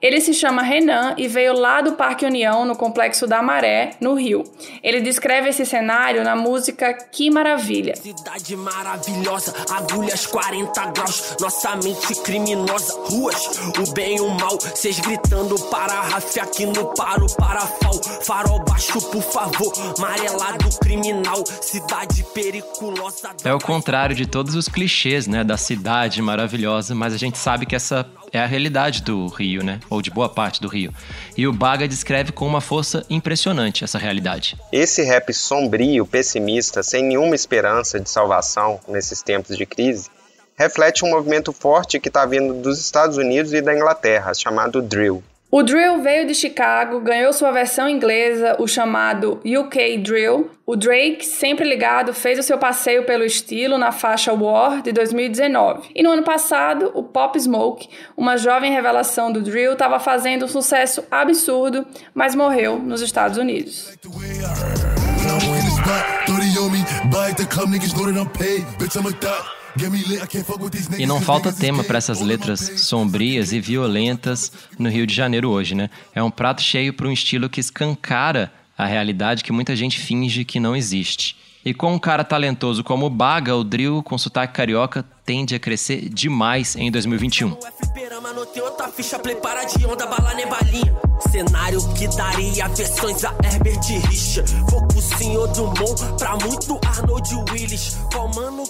Ele 0.00 0.20
se 0.20 0.34
chama 0.34 0.62
Renan 0.62 1.14
e 1.16 1.28
veio 1.28 1.52
lá 1.52 1.80
do 1.80 1.92
Parque 1.92 2.26
União, 2.26 2.64
no 2.64 2.76
Complexo 2.76 3.26
da 3.26 3.42
Maré, 3.42 3.92
no 4.00 4.14
Rio. 4.14 4.44
Ele 4.82 5.00
descreve 5.00 5.50
esse 5.50 5.64
cenário 5.64 6.22
na 6.22 6.36
música 6.36 6.92
Que 6.92 7.30
Maravilha. 7.30 7.94
Cidade 7.96 8.56
maravilhosa, 8.56 9.54
agulhas 9.70 10.26
40 10.26 10.86
graus, 10.86 11.36
nossa 11.40 11.76
mente 11.76 12.14
criminosa, 12.22 12.94
ruas, 13.04 13.58
o 13.78 13.92
bem 13.94 14.16
e 14.16 14.20
o 14.20 14.28
mal, 14.30 14.58
cês 14.60 14.98
gritando 15.00 15.58
para 15.70 15.92
a 15.92 16.02
Rafa 16.02 16.42
aqui 16.42 16.66
no 16.66 16.94
paro, 16.94 17.26
parafal, 17.36 17.94
farol 18.22 18.62
baixo, 18.64 19.00
por 19.10 19.22
favor, 19.22 19.72
criminal, 20.82 21.44
cidade 21.60 22.19
periculosa. 22.34 23.30
É 23.44 23.52
o 23.52 23.58
contrário 23.58 24.14
de 24.14 24.26
todos 24.26 24.54
os 24.54 24.68
clichês, 24.68 25.26
né, 25.26 25.44
da 25.44 25.56
cidade 25.56 26.20
maravilhosa, 26.22 26.94
mas 26.94 27.12
a 27.12 27.16
gente 27.16 27.38
sabe 27.38 27.66
que 27.66 27.74
essa 27.76 28.06
é 28.32 28.38
a 28.38 28.46
realidade 28.46 29.02
do 29.02 29.26
Rio, 29.26 29.62
né? 29.62 29.80
Ou 29.90 30.00
de 30.00 30.10
boa 30.10 30.28
parte 30.28 30.60
do 30.60 30.68
Rio. 30.68 30.92
E 31.36 31.46
o 31.46 31.52
Baga 31.52 31.88
descreve 31.88 32.32
com 32.32 32.46
uma 32.46 32.60
força 32.60 33.04
impressionante 33.10 33.84
essa 33.84 33.98
realidade. 33.98 34.56
Esse 34.72 35.02
rap 35.02 35.32
sombrio, 35.32 36.06
pessimista, 36.06 36.82
sem 36.82 37.02
nenhuma 37.04 37.34
esperança 37.34 37.98
de 37.98 38.08
salvação 38.08 38.80
nesses 38.86 39.22
tempos 39.22 39.56
de 39.56 39.66
crise, 39.66 40.08
reflete 40.56 41.04
um 41.04 41.10
movimento 41.10 41.52
forte 41.52 41.98
que 41.98 42.08
está 42.08 42.24
vindo 42.26 42.54
dos 42.54 42.78
Estados 42.78 43.16
Unidos 43.16 43.52
e 43.52 43.60
da 43.60 43.74
Inglaterra, 43.74 44.34
chamado 44.34 44.80
drill. 44.80 45.22
O 45.52 45.64
drill 45.64 46.00
veio 46.00 46.28
de 46.28 46.32
Chicago, 46.32 47.00
ganhou 47.00 47.32
sua 47.32 47.50
versão 47.50 47.88
inglesa, 47.88 48.54
o 48.60 48.68
chamado 48.68 49.40
UK 49.44 49.98
Drill. 49.98 50.48
O 50.64 50.76
Drake, 50.76 51.26
sempre 51.26 51.68
ligado, 51.68 52.14
fez 52.14 52.38
o 52.38 52.42
seu 52.44 52.56
passeio 52.56 53.04
pelo 53.04 53.24
estilo 53.24 53.76
na 53.76 53.90
faixa 53.90 54.32
War 54.32 54.80
de 54.80 54.92
2019. 54.92 55.88
E 55.92 56.04
no 56.04 56.12
ano 56.12 56.22
passado, 56.22 56.92
o 56.94 57.02
Pop 57.02 57.36
Smoke, 57.36 57.88
uma 58.16 58.36
jovem 58.36 58.70
revelação 58.70 59.32
do 59.32 59.42
drill, 59.42 59.72
estava 59.72 59.98
fazendo 59.98 60.44
um 60.44 60.48
sucesso 60.48 61.02
absurdo, 61.10 61.84
mas 62.14 62.36
morreu 62.36 62.78
nos 62.78 63.02
Estados 63.02 63.36
Unidos. 63.36 63.98
E 70.98 71.06
não 71.06 71.20
falta 71.20 71.52
tema 71.52 71.84
para 71.84 71.98
essas 71.98 72.20
letras 72.20 72.80
sombrias 72.80 73.52
e 73.52 73.60
violentas 73.60 74.52
no 74.78 74.88
Rio 74.88 75.06
de 75.06 75.14
Janeiro 75.14 75.50
hoje, 75.50 75.74
né? 75.74 75.90
É 76.14 76.22
um 76.22 76.30
prato 76.30 76.62
cheio 76.62 76.92
para 76.92 77.06
um 77.06 77.12
estilo 77.12 77.48
que 77.48 77.60
escancara 77.60 78.52
a 78.76 78.86
realidade 78.86 79.44
que 79.44 79.52
muita 79.52 79.76
gente 79.76 79.98
finge 79.98 80.44
que 80.44 80.58
não 80.58 80.74
existe. 80.74 81.36
E 81.64 81.74
com 81.74 81.94
um 81.94 81.98
cara 81.98 82.24
talentoso 82.24 82.82
como 82.82 83.06
o 83.06 83.10
Baga, 83.10 83.54
o 83.54 83.62
drill 83.62 84.02
com 84.02 84.16
sotaque 84.16 84.54
carioca 84.54 85.04
tende 85.30 85.54
a 85.54 85.60
crescer 85.60 86.08
demais 86.08 86.74
em 86.74 86.90
2021. 86.90 87.56
Cenário 91.30 91.80
que 91.94 92.08
daria 92.16 92.66
versões 92.68 93.24
a 93.24 93.32
Herbert 93.44 94.08
Richa. 94.08 94.42
Focusinho 94.68 95.46
Dumont 95.48 96.18
pra 96.18 96.36
muito 96.44 96.80
Arnold 96.84 97.52
Willis. 97.52 97.98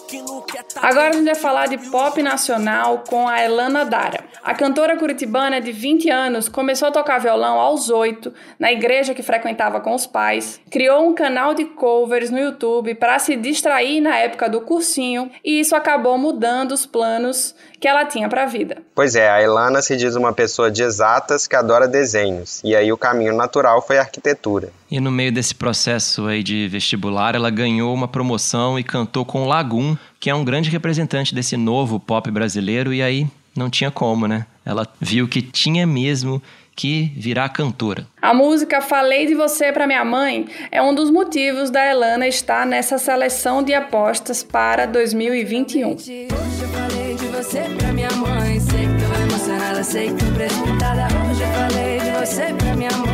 que 0.07 0.21
não 0.21 0.43
quer 0.43 0.64
tá 0.64 0.81
Agora 0.83 1.09
a 1.09 1.12
gente 1.12 1.25
vai 1.25 1.35
falar 1.35 1.67
de 1.67 1.79
pop 1.90 2.23
nacional 2.23 3.05
com 3.09 3.26
a 3.26 3.43
Elana 3.43 3.87
Dara. 3.87 4.25
A 4.43 4.52
cantora 4.52 4.99
curitibana 4.99 5.61
de 5.61 5.73
20 5.73 6.11
anos 6.11 6.49
começou 6.49 6.88
a 6.88 6.93
tocar 6.93 7.19
violão 7.19 7.59
aos 7.59 7.88
8 7.88 8.35
na 8.59 8.71
igreja 8.71 9.14
que 9.14 9.23
frequentava 9.23 9.81
com 9.81 9.95
os 9.95 10.07
pais. 10.07 10.61
Criou 10.71 11.09
um 11.09 11.14
canal 11.14 11.55
de 11.55 11.64
covers 11.64 12.31
no 12.31 12.38
YouTube 12.38 12.95
para 12.97 13.19
se 13.19 13.37
distrair 13.37 14.00
na 14.00 14.17
época 14.17 14.50
do 14.50 14.61
cursinho 14.61 15.31
e 15.43 15.61
isso 15.61 15.75
acabou 15.75 16.19
mudando 16.19 16.50
os 16.73 16.87
planos 16.87 17.54
que 17.80 17.88
ela 17.88 18.04
tinha 18.04 18.28
para 18.28 18.45
a 18.45 18.47
vida. 18.47 18.78
Pois 18.95 19.14
é, 19.14 19.28
a 19.28 19.42
Elana 19.42 19.80
se 19.80 19.97
diz 19.97 20.14
uma 20.14 20.33
pessoa 20.33 20.71
de 20.71 20.83
exatas 20.83 21.47
que 21.47 21.57
adora 21.57 21.88
desenhos, 21.88 22.61
e 22.64 22.75
aí 22.75 22.92
o 22.92 22.99
caminho 22.99 23.35
natural 23.35 23.80
foi 23.80 23.99
a 23.99 24.02
arquitetura. 24.02 24.71
E 24.90 25.00
no 25.00 25.11
meio 25.11 25.33
desse 25.33 25.54
processo 25.54 26.26
aí 26.26 26.42
de 26.42 26.69
vestibular, 26.69 27.35
ela 27.35 27.50
ganhou 27.50 27.95
uma 27.95 28.09
promoção 28.09 28.78
e 28.78 28.85
cantou 28.85 29.25
com 29.25 29.47
Lagoon, 29.47 29.97
que 30.19 30.28
é 30.28 30.35
um 30.35 30.45
grande 30.45 30.71
representante 30.71 31.35
desse 31.35 31.57
novo 31.57 31.99
pop 31.99 32.30
brasileiro, 32.30 32.92
e 32.92 33.02
aí 33.02 33.26
não 33.57 33.71
tinha 33.71 33.90
como, 33.90 34.26
né? 34.26 34.47
Ela 34.64 34.87
viu 35.00 35.26
que 35.26 35.42
tinha 35.42 35.87
mesmo 35.87 36.42
que 36.81 37.13
virar 37.15 37.51
cantora. 37.51 38.07
A 38.23 38.33
música 38.33 38.81
Falei 38.81 39.27
de 39.27 39.35
Você 39.35 39.71
para 39.71 39.87
Minha 39.87 40.05
Mãe 40.05 40.47
é 40.71 40.81
um 40.81 40.95
dos 40.95 41.11
motivos 41.11 41.69
da 41.69 41.85
Elana 41.85 42.27
estar 42.27 42.65
nessa 42.65 42.97
seleção 42.97 43.63
de 43.63 43.75
apostas 43.75 44.43
para 44.43 44.87
2021 44.87 45.97
você 47.43 47.63
pra 47.77 47.93
minha 47.93 48.11
mãe. 48.13 48.61
Sei 48.61 48.87
que 48.87 49.05
tô 49.05 49.23
emocionada, 49.23 49.83
sei 49.83 50.09
que 50.09 50.25
tô 50.25 50.33
precipitada. 50.33 51.09
Hoje 51.31 51.43
eu 51.43 51.49
falei 51.49 51.99
de 51.99 52.11
você 52.11 52.55
pra 52.55 52.77
minha 52.77 52.91
mãe. 52.93 53.10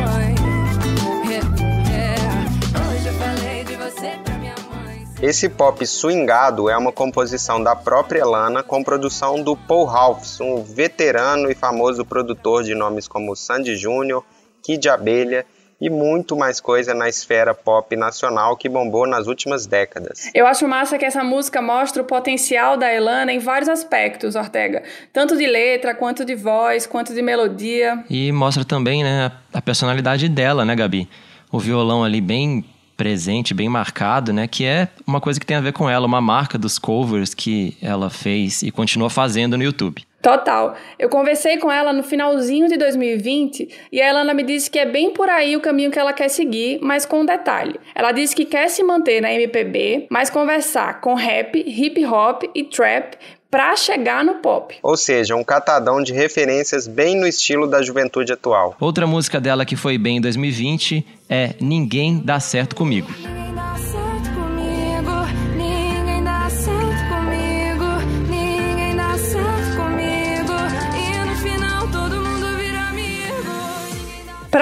Esse 5.21 5.49
pop 5.49 5.83
swingado 5.85 6.69
é 6.69 6.77
uma 6.77 6.91
composição 6.91 7.61
da 7.61 7.75
própria 7.75 8.23
Lana 8.23 8.61
com 8.61 8.83
produção 8.83 9.41
do 9.41 9.55
Paul 9.55 9.85
Ralphs, 9.85 10.39
um 10.39 10.61
veterano 10.61 11.49
e 11.49 11.55
famoso 11.55 12.05
produtor 12.05 12.63
de 12.63 12.75
nomes 12.75 13.07
como 13.07 13.35
Sandy 13.35 13.75
Júnior, 13.75 14.23
Kid 14.61 14.87
Abelha 14.87 15.43
e 15.81 15.89
muito 15.89 16.35
mais 16.35 16.59
coisa 16.59 16.93
na 16.93 17.09
esfera 17.09 17.55
pop 17.55 17.95
nacional 17.95 18.55
que 18.55 18.69
bombou 18.69 19.07
nas 19.07 19.25
últimas 19.25 19.65
décadas. 19.65 20.29
Eu 20.35 20.45
acho 20.45 20.67
massa 20.67 20.99
que 20.99 21.05
essa 21.05 21.23
música 21.23 21.63
mostra 21.63 22.03
o 22.03 22.05
potencial 22.05 22.77
da 22.77 22.93
Elana 22.93 23.33
em 23.33 23.39
vários 23.39 23.69
aspectos, 23.69 24.35
Ortega, 24.35 24.83
tanto 25.11 25.35
de 25.35 25.47
letra, 25.47 25.95
quanto 25.95 26.23
de 26.23 26.35
voz, 26.35 26.85
quanto 26.85 27.15
de 27.15 27.23
melodia. 27.23 28.03
E 28.07 28.31
mostra 28.31 28.63
também, 28.63 29.03
né, 29.03 29.31
a 29.51 29.61
personalidade 29.63 30.29
dela, 30.29 30.63
né, 30.63 30.75
Gabi? 30.75 31.09
O 31.51 31.57
violão 31.57 32.03
ali 32.03 32.21
bem 32.21 32.63
presente, 32.97 33.53
bem 33.53 33.69
marcado, 33.69 34.33
né? 34.33 34.47
Que 34.47 34.65
é 34.65 34.89
uma 35.05 35.21
coisa 35.21 35.39
que 35.39 35.45
tem 35.45 35.55
a 35.55 35.61
ver 35.61 35.71
com 35.71 35.87
ela, 35.87 36.05
uma 36.05 36.19
marca 36.19 36.57
dos 36.57 36.79
covers 36.79 37.33
que 37.33 37.77
ela 37.81 38.09
fez 38.09 38.63
e 38.63 38.71
continua 38.71 39.09
fazendo 39.09 39.55
no 39.55 39.63
YouTube. 39.63 40.03
Total. 40.21 40.75
Eu 40.97 41.07
conversei 41.07 41.57
com 41.57 41.71
ela 41.71 41.93
no 41.93 42.03
finalzinho 42.03 42.67
de 42.67 42.75
2020 42.75 43.69
e 43.91 44.01
a 44.01 44.09
Elana 44.09 44.33
me 44.33 44.43
disse 44.43 44.69
que 44.69 44.79
é 44.79 44.85
bem 44.85 45.11
por 45.11 45.29
aí 45.29 45.55
o 45.55 45.61
caminho 45.61 45.91
que 45.91 45.99
ela 45.99 46.11
quer 46.11 46.27
seguir, 46.27 46.79
mas 46.81 47.05
com 47.05 47.21
um 47.21 47.25
detalhe. 47.25 47.79
Ela 47.93 48.11
disse 48.11 48.35
que 48.35 48.43
quer 48.43 48.67
se 48.67 48.83
manter 48.83 49.21
na 49.21 49.31
MPB, 49.31 50.07
mas 50.09 50.29
conversar 50.29 50.99
com 51.01 51.13
rap, 51.13 51.57
hip 51.65 52.03
hop 52.05 52.43
e 52.53 52.63
trap 52.63 53.15
para 53.49 53.75
chegar 53.75 54.23
no 54.23 54.35
pop. 54.35 54.77
Ou 54.83 54.97
seja, 54.97 55.35
um 55.35 55.43
catadão 55.43 56.01
de 56.01 56.13
referências 56.13 56.87
bem 56.87 57.15
no 57.15 57.27
estilo 57.27 57.67
da 57.67 57.81
juventude 57.81 58.33
atual. 58.33 58.75
Outra 58.79 59.07
música 59.07 59.39
dela 59.39 59.65
que 59.65 59.75
foi 59.75 59.97
bem 59.97 60.17
em 60.17 60.21
2020 60.21 61.05
é 61.29 61.55
Ninguém 61.59 62.19
Dá 62.19 62.39
Certo 62.39 62.75
Comigo. 62.75 63.09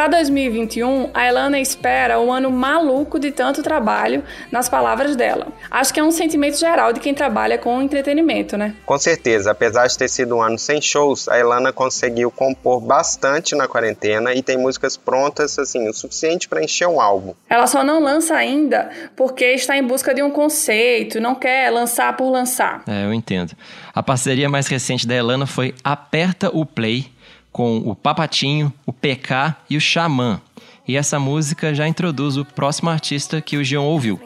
Para 0.06 0.18
2021, 0.18 1.10
a 1.16 1.28
Elana 1.28 1.60
espera 1.60 2.20
um 2.20 2.32
ano 2.32 2.52
maluco 2.52 3.18
de 3.18 3.32
tanto 3.32 3.64
trabalho, 3.64 4.24
nas 4.52 4.70
palavras 4.70 5.16
dela. 5.16 5.48
Acho 5.72 5.92
que 5.92 6.00
é 6.00 6.04
um 6.04 6.12
sentimento 6.12 6.60
geral 6.60 6.94
de 6.94 7.00
quem 7.00 7.12
trabalha 7.12 7.58
com 7.58 7.82
entretenimento, 7.82 8.56
né? 8.56 8.76
Com 8.86 9.00
certeza, 9.00 9.50
apesar 9.50 9.88
de 9.88 9.98
ter 9.98 10.08
sido 10.08 10.36
um 10.36 10.44
ano 10.44 10.60
sem 10.60 10.80
shows, 10.80 11.28
a 11.28 11.40
Elana 11.40 11.74
conseguiu 11.74 12.30
compor 12.30 12.82
bastante 12.82 13.56
na 13.56 13.68
quarentena 13.68 14.32
e 14.32 14.44
tem 14.44 14.60
músicas 14.60 14.96
prontas, 14.96 15.58
assim, 15.58 15.90
o 15.90 15.94
suficiente 15.94 16.48
para 16.48 16.64
encher 16.64 16.88
um 16.88 17.02
álbum. 17.02 17.34
Ela 17.50 17.66
só 17.66 17.84
não 17.84 18.00
lança 18.00 18.36
ainda 18.36 18.92
porque 19.16 19.54
está 19.54 19.76
em 19.76 19.84
busca 19.84 20.14
de 20.14 20.22
um 20.22 20.30
conceito, 20.30 21.20
não 21.20 21.34
quer 21.34 21.72
lançar 21.72 22.16
por 22.16 22.30
lançar. 22.30 22.84
É, 22.86 23.06
eu 23.06 23.12
entendo. 23.12 23.54
A 23.92 24.04
parceria 24.04 24.48
mais 24.48 24.68
recente 24.68 25.08
da 25.08 25.16
Elana 25.16 25.48
foi 25.48 25.74
Aperta 25.84 26.52
o 26.54 26.64
Play 26.64 27.14
com 27.56 27.78
o 27.78 27.96
Papatinho, 27.96 28.74
o 28.86 28.92
PK 28.92 29.56
e 29.70 29.78
o 29.78 29.80
Xamã. 29.80 30.42
E 30.86 30.98
essa 30.98 31.18
música 31.18 31.74
já 31.74 31.88
introduz 31.88 32.36
o 32.36 32.44
próximo 32.44 32.90
artista 32.90 33.40
que 33.40 33.56
o 33.56 33.64
Gion 33.64 33.86
ouviu. 33.86 34.20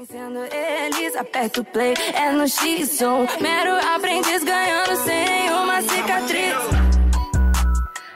Aperta 1.19 1.61
o 1.61 1.65
play, 1.65 1.93
é 2.13 2.31
no 2.31 2.47
X, 2.47 2.99
mero 3.39 3.75
aprendiz 3.93 4.43
ganhando 4.43 4.95
sem 5.03 5.25
nenhuma 5.25 5.81
cicatriz. 5.81 6.55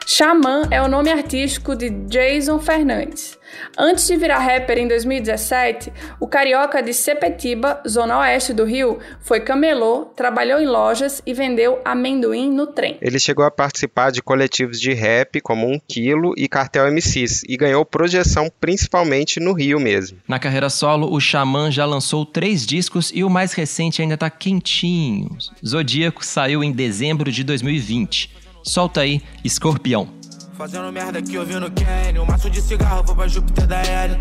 Xamã 0.06 0.62
é 0.70 0.82
o 0.82 0.88
nome 0.88 1.12
artístico 1.12 1.76
de 1.76 1.90
Jason 1.90 2.58
Fernandes. 2.58 3.38
Antes 3.76 4.06
de 4.06 4.16
virar 4.16 4.38
rapper 4.38 4.78
em 4.78 4.86
2017, 4.86 5.92
o 6.20 6.28
carioca 6.28 6.80
de 6.80 6.94
Sepetiba, 6.94 7.82
zona 7.88 8.20
oeste 8.20 8.52
do 8.52 8.64
Rio, 8.64 9.00
foi 9.20 9.40
camelô, 9.40 10.04
trabalhou 10.16 10.60
em 10.60 10.66
lojas 10.66 11.20
e 11.26 11.34
vendeu 11.34 11.80
amendoim 11.84 12.52
no 12.52 12.68
trem. 12.68 12.96
Ele 13.00 13.18
chegou 13.18 13.44
a 13.44 13.50
participar 13.50 14.12
de 14.12 14.22
coletivos 14.22 14.80
de 14.80 14.92
rap 14.92 15.40
como 15.40 15.66
Um 15.66 15.80
Quilo 15.88 16.34
e 16.36 16.48
Cartel 16.48 16.86
MCs 16.92 17.42
e 17.48 17.56
ganhou 17.56 17.84
projeção 17.84 18.48
principalmente 18.60 19.40
no 19.40 19.52
Rio 19.52 19.80
mesmo. 19.80 20.18
Na 20.28 20.38
carreira 20.38 20.70
solo, 20.70 21.12
o 21.12 21.20
Xamã 21.20 21.70
já 21.70 21.84
lançou 21.84 22.24
três 22.24 22.64
discos 22.64 23.10
e 23.12 23.24
o 23.24 23.30
mais 23.30 23.52
recente 23.52 24.00
ainda 24.00 24.16
tá 24.16 24.30
quentinho. 24.30 25.36
Zodíaco 25.66 26.24
saiu 26.24 26.62
em 26.62 26.70
dezembro 26.70 27.32
de 27.32 27.42
2020. 27.42 28.30
Solta 28.62 29.00
aí, 29.00 29.20
Escorpião. 29.44 30.08
Fazendo 30.56 30.92
merda 30.92 31.18
aqui 31.18 31.36
ouvindo 31.36 31.68
Kenny. 31.70 32.20
Um 32.20 32.24
maço 32.24 32.48
de 32.48 32.62
cigarro, 32.62 33.02
vou 33.04 33.16
pra 33.16 33.26
Júpiter 33.26 33.66
da 33.66 33.82
L. 33.82 34.16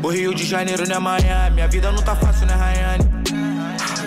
O 0.00 0.08
Rio 0.08 0.32
de 0.32 0.44
Janeiro, 0.44 0.86
né, 0.86 0.96
Miami. 0.98 1.56
Minha 1.56 1.68
vida 1.68 1.90
não 1.90 2.02
tá 2.02 2.14
fácil, 2.14 2.46
né, 2.46 2.54
Rayane 2.54 3.21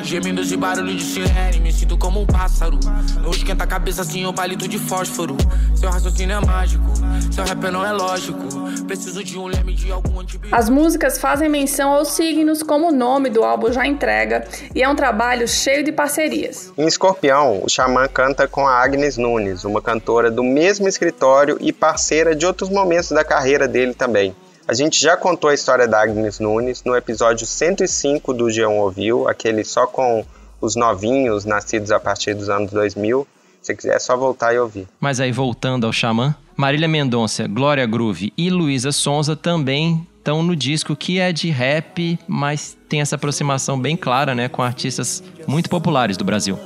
Gemidos 0.06 0.52
e 0.52 0.56
barulho 0.56 0.96
de 0.96 1.04
sirene, 1.04 1.60
me 1.60 1.74
sinto 1.74 1.98
como 1.98 2.22
um 2.22 2.28
pássaro. 2.28 2.80
Não 3.24 3.32
esquenta 3.32 3.64
a 3.64 3.68
cabeça 3.68 4.04
assim, 4.04 4.24
um 4.24 4.32
palito 4.32 4.68
de 4.68 4.78
fósforo. 4.78 5.36
Seu 5.76 5.90
raciocínio 5.90 6.38
é 6.38 6.46
mágico, 6.46 6.86
seu 7.32 7.44
rap 7.44 7.72
não 7.72 7.84
é 7.84 7.92
lógico. 7.92 8.44
Preciso 8.86 9.24
de 9.24 9.36
um 9.36 9.48
leme 9.48 9.74
de 9.74 9.92
algum 9.92 10.20
antibiótico. 10.20 10.56
As 10.56 10.70
músicas 10.70 11.18
fazem 11.18 11.50
menção 11.50 11.92
aos 11.92 12.10
signos, 12.10 12.62
como 12.62 12.90
o 12.90 12.92
nome 12.92 13.32
do 13.32 13.44
álbum 13.44 13.74
já 13.74 13.88
entrega, 13.88 14.48
e 14.76 14.84
é 14.84 14.88
um 14.88 14.96
trabalho 14.96 15.48
cheio 15.48 15.84
de 15.84 15.92
parcerias. 15.92 16.72
Em 16.78 16.86
Escorpião, 16.86 17.62
o 17.64 17.68
Xamã 17.68 18.08
canta 18.08 18.48
com 18.48 18.68
a 18.68 18.84
Agnes 18.84 19.18
Nunes, 19.18 19.66
uma 19.66 19.82
cantora 19.82 20.30
do 20.30 20.44
mesmo 20.44 20.88
escritório 20.88 21.58
e 21.60 21.74
parceira 21.74 22.36
de 22.36 22.46
outros 22.46 22.70
momentos 22.70 23.10
da 23.10 23.24
carreira 23.24 23.68
dele 23.68 23.96
também. 23.96 24.36
A 24.68 24.74
gente 24.74 25.00
já 25.00 25.16
contou 25.16 25.52
a 25.52 25.54
história 25.54 25.88
da 25.88 26.02
Agnes 26.02 26.40
Nunes 26.40 26.84
no 26.84 26.96
episódio 26.96 27.46
105 27.46 28.34
do 28.34 28.46
G1 28.46 28.72
Ouviu, 28.72 29.28
aquele 29.28 29.64
só 29.64 29.86
com 29.86 30.26
os 30.60 30.76
novinhos 30.76 31.46
nascidos 31.46 31.92
a 31.92 32.00
partir 32.00 32.34
dos 32.34 32.50
anos 32.50 32.72
2000. 32.72 33.28
Se 33.62 33.76
quiser, 33.76 33.96
é 33.96 34.00
só 34.00 34.18
voltar 34.18 34.56
e 34.56 34.60
ouvir. 34.60 34.88
Mas 35.00 35.20
aí, 35.20 35.32
voltando 35.32 35.86
ao 35.86 35.94
Xamã, 35.94 36.36
Marília 36.58 36.88
Mendonça, 36.88 37.48
Glória 37.48 37.86
Groove 37.86 38.34
e 38.36 38.50
Luísa 38.50 38.92
Sonza 38.92 39.36
também 39.36 40.06
estão 40.18 40.42
no 40.42 40.56
disco 40.56 40.96
que 40.96 41.20
é 41.20 41.32
de 41.32 41.52
rap, 41.52 42.18
mas 42.28 42.76
tem 42.90 43.02
essa 43.02 43.16
aproximação 43.16 43.80
bem 43.80 43.96
clara, 43.96 44.34
né, 44.34 44.50
com 44.50 44.64
artistas 44.64 45.24
muito 45.46 45.70
populares 45.70 46.18
do 46.18 46.26
Brasil. 46.26 46.58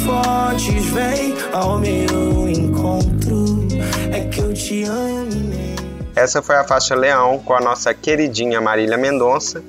Holofotes 0.00 0.84
vêm 0.86 1.34
ao 1.52 1.78
meu 1.78 2.48
encontro. 2.48 3.66
É 4.12 4.20
que 4.28 4.40
eu 4.40 4.54
te. 4.54 4.84
Essa 6.14 6.42
foi 6.42 6.56
a 6.56 6.64
faixa 6.64 6.94
Leão 6.94 7.38
com 7.38 7.54
a 7.54 7.60
nossa 7.60 7.92
queridinha 7.94 8.60
Marília 8.60 8.96
Mendonça. 8.96 9.62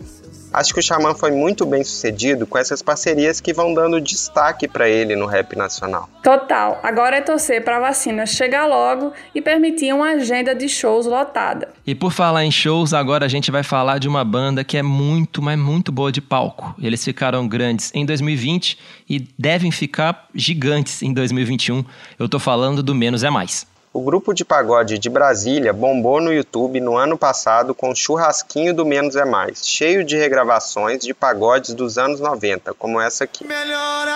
Acho 0.54 0.74
que 0.74 0.80
o 0.80 0.84
Xamã 0.84 1.14
foi 1.14 1.32
muito 1.32 1.66
bem 1.66 1.84
sucedido 1.84 2.46
com 2.46 2.58
essas 2.58 2.82
parcerias 2.82 3.40
que 3.40 3.54
vão 3.54 3.74
dando 3.74 4.02
destaque 4.02 4.68
para 4.68 4.90
ele 4.90 5.16
no 5.16 5.26
rap 5.26 5.56
nacional. 5.56 6.10
Total, 6.22 6.80
agora 6.84 7.18
é 7.18 7.22
torcer 7.22 7.64
para 7.64 7.78
a 7.78 7.80
vacina 7.80 8.26
chegar 8.26 8.66
logo 8.66 9.14
e 9.34 9.42
permitir 9.42 9.94
uma 9.94 10.12
agenda 10.12 10.54
de 10.54 10.68
shows 10.68 11.06
lotada. 11.06 11.70
E 11.88 11.96
por 11.96 12.12
falar 12.12 12.44
em 12.44 12.52
shows, 12.52 12.94
agora 12.94 13.26
a 13.26 13.30
gente 13.30 13.50
vai 13.50 13.64
falar 13.64 13.98
de 13.98 14.08
uma 14.08 14.26
banda 14.26 14.64
que 14.64 14.78
é 14.78 14.84
muito, 14.84 15.42
mas 15.42 15.58
muito 15.58 15.92
boa 15.92 16.12
de 16.12 16.22
palco. 16.22 16.76
Eles 16.82 17.04
ficaram 17.04 17.48
grandes 17.48 17.92
em 17.96 18.06
2020 18.06 18.78
e 19.10 19.28
devem 19.40 19.72
ficar 19.72 20.28
gigantes 20.36 21.02
em 21.02 21.14
2021. 21.14 21.84
Eu 22.20 22.28
tô 22.28 22.40
falando 22.40 22.84
do 22.84 22.94
Menos 22.94 23.24
é 23.24 23.30
Mais. 23.30 23.71
O 23.94 24.00
grupo 24.00 24.34
de 24.34 24.46
pagode 24.46 24.98
de 24.98 25.10
Brasília 25.10 25.74
bombou 25.74 26.22
no 26.22 26.32
YouTube 26.32 26.80
no 26.80 26.96
ano 26.96 27.18
passado 27.18 27.76
com 27.76 27.90
o 27.90 27.96
Churrasquinho 27.96 28.74
do 28.74 28.86
Menos 28.86 29.18
é 29.18 29.26
Mais, 29.26 29.68
cheio 29.68 30.02
de 30.06 30.16
regravações 30.16 31.04
de 31.04 31.14
pagodes 31.14 31.74
dos 31.74 31.98
anos 31.98 32.22
90, 32.22 32.74
como 32.76 33.02
essa 33.02 33.26
aqui. 33.26 33.46
Melhor 33.46 34.08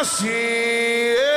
assim. 0.00 1.35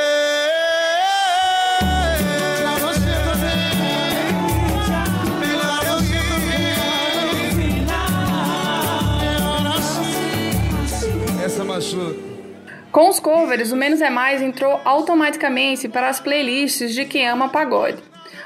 Com 13.00 13.08
os 13.08 13.18
covers, 13.18 13.72
o 13.72 13.78
Menos 13.78 14.02
é 14.02 14.10
Mais 14.10 14.42
entrou 14.42 14.82
automaticamente 14.84 15.88
para 15.88 16.10
as 16.10 16.20
playlists 16.20 16.94
de 16.94 17.06
quem 17.06 17.26
ama 17.26 17.48
pagode. 17.48 18.04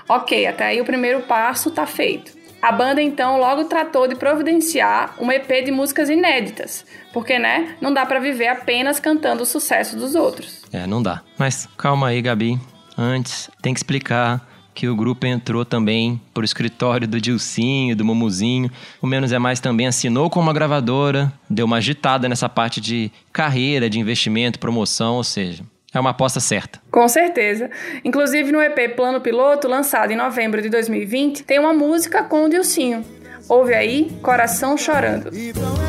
Ok, 0.07 0.45
até 0.45 0.65
aí 0.65 0.79
o 0.79 0.85
primeiro 0.85 1.21
passo 1.21 1.71
tá 1.71 1.87
feito. 1.87 2.37
A 2.61 2.71
banda 2.71 3.01
então 3.01 3.39
logo 3.39 3.63
tratou 3.63 4.07
de 4.07 4.13
providenciar 4.13 5.15
um 5.19 5.31
EP 5.31 5.65
de 5.65 5.71
músicas 5.71 6.07
inéditas, 6.07 6.85
porque 7.11 7.39
né, 7.39 7.75
não 7.81 7.91
dá 7.91 8.05
para 8.05 8.19
viver 8.19 8.47
apenas 8.47 8.99
cantando 8.99 9.41
o 9.41 9.45
sucesso 9.47 9.97
dos 9.97 10.13
outros. 10.13 10.61
É, 10.71 10.85
não 10.85 11.01
dá. 11.01 11.23
Mas 11.35 11.67
calma 11.75 12.09
aí, 12.09 12.21
Gabi. 12.21 12.59
Antes, 12.95 13.49
tem 13.59 13.73
que 13.73 13.79
explicar 13.79 14.47
que 14.73 14.87
o 14.87 14.95
grupo 14.95 15.25
entrou 15.25 15.63
também 15.63 16.19
pro 16.33 16.43
escritório 16.43 17.07
do 17.07 17.21
Dilcinho, 17.21 17.95
do 17.95 18.03
Mumuzinho. 18.03 18.71
O 19.01 19.07
Menos 19.07 19.31
é 19.31 19.39
Mais 19.39 19.59
também 19.59 19.87
assinou 19.87 20.29
com 20.29 20.39
uma 20.39 20.53
gravadora, 20.53 21.31
deu 21.49 21.65
uma 21.65 21.77
agitada 21.77 22.27
nessa 22.27 22.49
parte 22.49 22.81
de 22.81 23.11
carreira, 23.31 23.89
de 23.89 23.99
investimento, 23.99 24.59
promoção, 24.59 25.15
ou 25.15 25.23
seja, 25.23 25.63
é 25.93 25.99
uma 25.99 26.09
aposta 26.09 26.39
certa. 26.39 26.81
Com 26.89 27.07
certeza. 27.07 27.69
Inclusive 28.03 28.51
no 28.51 28.61
EP 28.61 28.95
Plano 28.95 29.21
Piloto, 29.21 29.67
lançado 29.67 30.11
em 30.11 30.15
novembro 30.15 30.61
de 30.61 30.69
2020, 30.69 31.43
tem 31.43 31.59
uma 31.59 31.73
música 31.73 32.23
com 32.23 32.45
o 32.45 32.49
Dilcinho. 32.49 33.05
Ouve 33.47 33.73
aí, 33.73 34.11
Coração 34.21 34.77
Chorando. 34.77 35.29
Então 35.33 35.82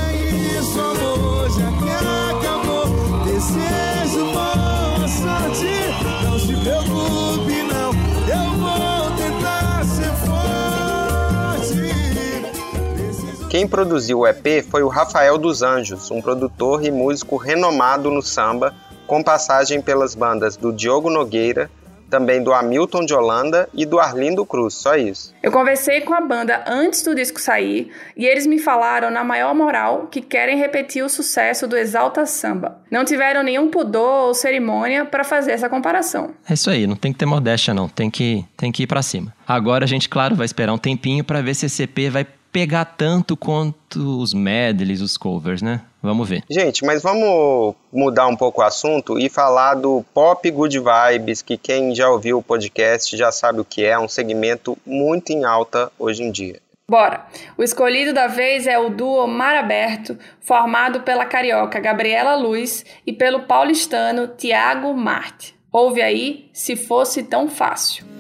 Quem 13.55 13.69
produziu 13.69 14.19
o 14.19 14.27
EP 14.27 14.65
foi 14.69 14.83
o 14.83 14.89
Rafael 14.89 15.39
dos 15.39 15.63
Anjos, 15.63 16.11
um 16.11 16.21
produtor 16.21 16.85
e 16.85 16.91
músico 16.91 17.37
renomado 17.37 18.11
no 18.11 18.21
samba, 18.21 18.75
com 19.07 19.23
passagem 19.23 19.81
pelas 19.81 20.13
bandas 20.13 20.57
do 20.57 20.73
Diogo 20.73 21.09
Nogueira, 21.09 21.71
também 22.11 22.43
do 22.43 22.53
Hamilton 22.53 23.05
de 23.05 23.15
Holanda 23.15 23.69
e 23.73 23.87
do 23.87 24.01
Arlindo 24.01 24.45
Cruz, 24.45 24.75
só 24.75 24.97
isso. 24.97 25.33
Eu 25.41 25.53
conversei 25.53 26.01
com 26.01 26.13
a 26.13 26.21
banda 26.21 26.65
antes 26.67 27.05
do 27.05 27.15
disco 27.15 27.41
sair 27.41 27.93
e 28.17 28.27
eles 28.27 28.45
me 28.45 28.59
falaram 28.59 29.09
na 29.09 29.23
maior 29.23 29.55
moral 29.55 30.09
que 30.11 30.21
querem 30.21 30.59
repetir 30.59 31.05
o 31.05 31.09
sucesso 31.09 31.69
do 31.69 31.77
Exalta 31.77 32.27
Samba. 32.27 32.79
Não 32.91 33.05
tiveram 33.05 33.45
nenhum 33.45 33.71
pudor 33.71 34.27
ou 34.27 34.35
cerimônia 34.35 35.05
para 35.05 35.23
fazer 35.23 35.53
essa 35.53 35.69
comparação. 35.69 36.33
É 36.51 36.55
isso 36.55 36.69
aí, 36.71 36.89
não 36.89 36.97
tem 36.97 37.13
que 37.13 37.21
ter 37.21 37.27
modéstia 37.27 37.73
não, 37.73 37.89
tem 37.89 38.11
que, 38.11 38.45
tem 38.57 38.73
que 38.73 38.83
ir 38.83 38.89
pra 38.89 39.01
cima. 39.01 39.33
Agora 39.47 39.85
a 39.85 39.89
gente, 39.89 40.09
claro, 40.09 40.35
vai 40.35 40.45
esperar 40.45 40.73
um 40.73 40.79
tempinho 40.79 41.23
pra 41.23 41.41
ver 41.41 41.55
se 41.55 41.67
esse 41.67 41.85
EP 41.85 42.11
vai 42.11 42.27
pegar 42.55 42.85
tanto 42.85 43.37
quanto 43.37 44.21
os 44.21 44.33
medleys, 44.33 45.01
os 45.01 45.17
covers, 45.17 45.61
né? 45.61 45.81
Vamos 46.01 46.29
ver. 46.29 46.45
Gente, 46.49 46.85
mas 46.85 47.03
vamos 47.03 47.75
mudar 47.93 48.29
um 48.29 48.37
pouco 48.37 48.61
o 48.61 48.65
assunto 48.65 49.19
e 49.19 49.29
falar 49.29 49.75
do 49.75 50.05
Pop 50.15 50.49
Good 50.49 50.79
Vibes, 50.79 51.43
que 51.43 51.59
quem 51.59 51.93
já 51.93 52.09
ouviu 52.09 52.39
o 52.39 52.43
podcast 52.43 53.17
já 53.17 53.33
sabe 53.33 53.59
o 53.59 53.65
que 53.65 53.85
é, 53.85 53.99
um 53.99 54.07
segmento 54.07 54.79
muito 54.87 55.33
em 55.33 55.45
alta 55.45 55.91
hoje 55.99 56.23
em 56.23 56.31
dia. 56.31 56.61
Bora! 56.89 57.27
O 57.59 57.63
escolhido 57.65 58.13
da 58.13 58.29
vez 58.29 58.69
é 58.69 58.79
o 58.79 58.89
duo 58.89 59.27
Mar 59.27 59.57
Aberto, 59.57 60.17
formado 60.41 61.01
pela 61.01 61.25
carioca 61.25 61.81
Gabriela 61.81 62.37
Luz 62.37 62.85
e 63.05 63.13
pelo 63.13 63.41
paulistano 63.41 64.29
Tiago 64.29 64.95
Marte. 64.95 65.57
Ouve 65.73 66.01
aí, 66.01 66.51
se 66.53 66.77
fosse 66.77 67.25
tão 67.25 67.49
fácil. 67.49 68.14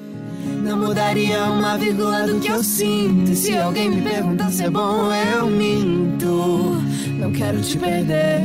Não 0.64 0.79
mudaria 0.79 1.44
uma 1.44 1.77
vírgula 1.77 2.27
do 2.27 2.40
que 2.40 2.50
eu 2.50 2.64
sinto. 2.64 3.31
E 3.31 3.37
se 3.37 3.55
alguém 3.55 3.90
me 3.90 4.00
perguntar 4.00 4.50
se 4.50 4.64
é 4.64 4.70
bom, 4.70 5.12
eu 5.12 5.46
minto. 5.46 6.81
Não 7.18 7.31
quero 7.31 7.61
te 7.61 7.77
perder. 7.77 8.40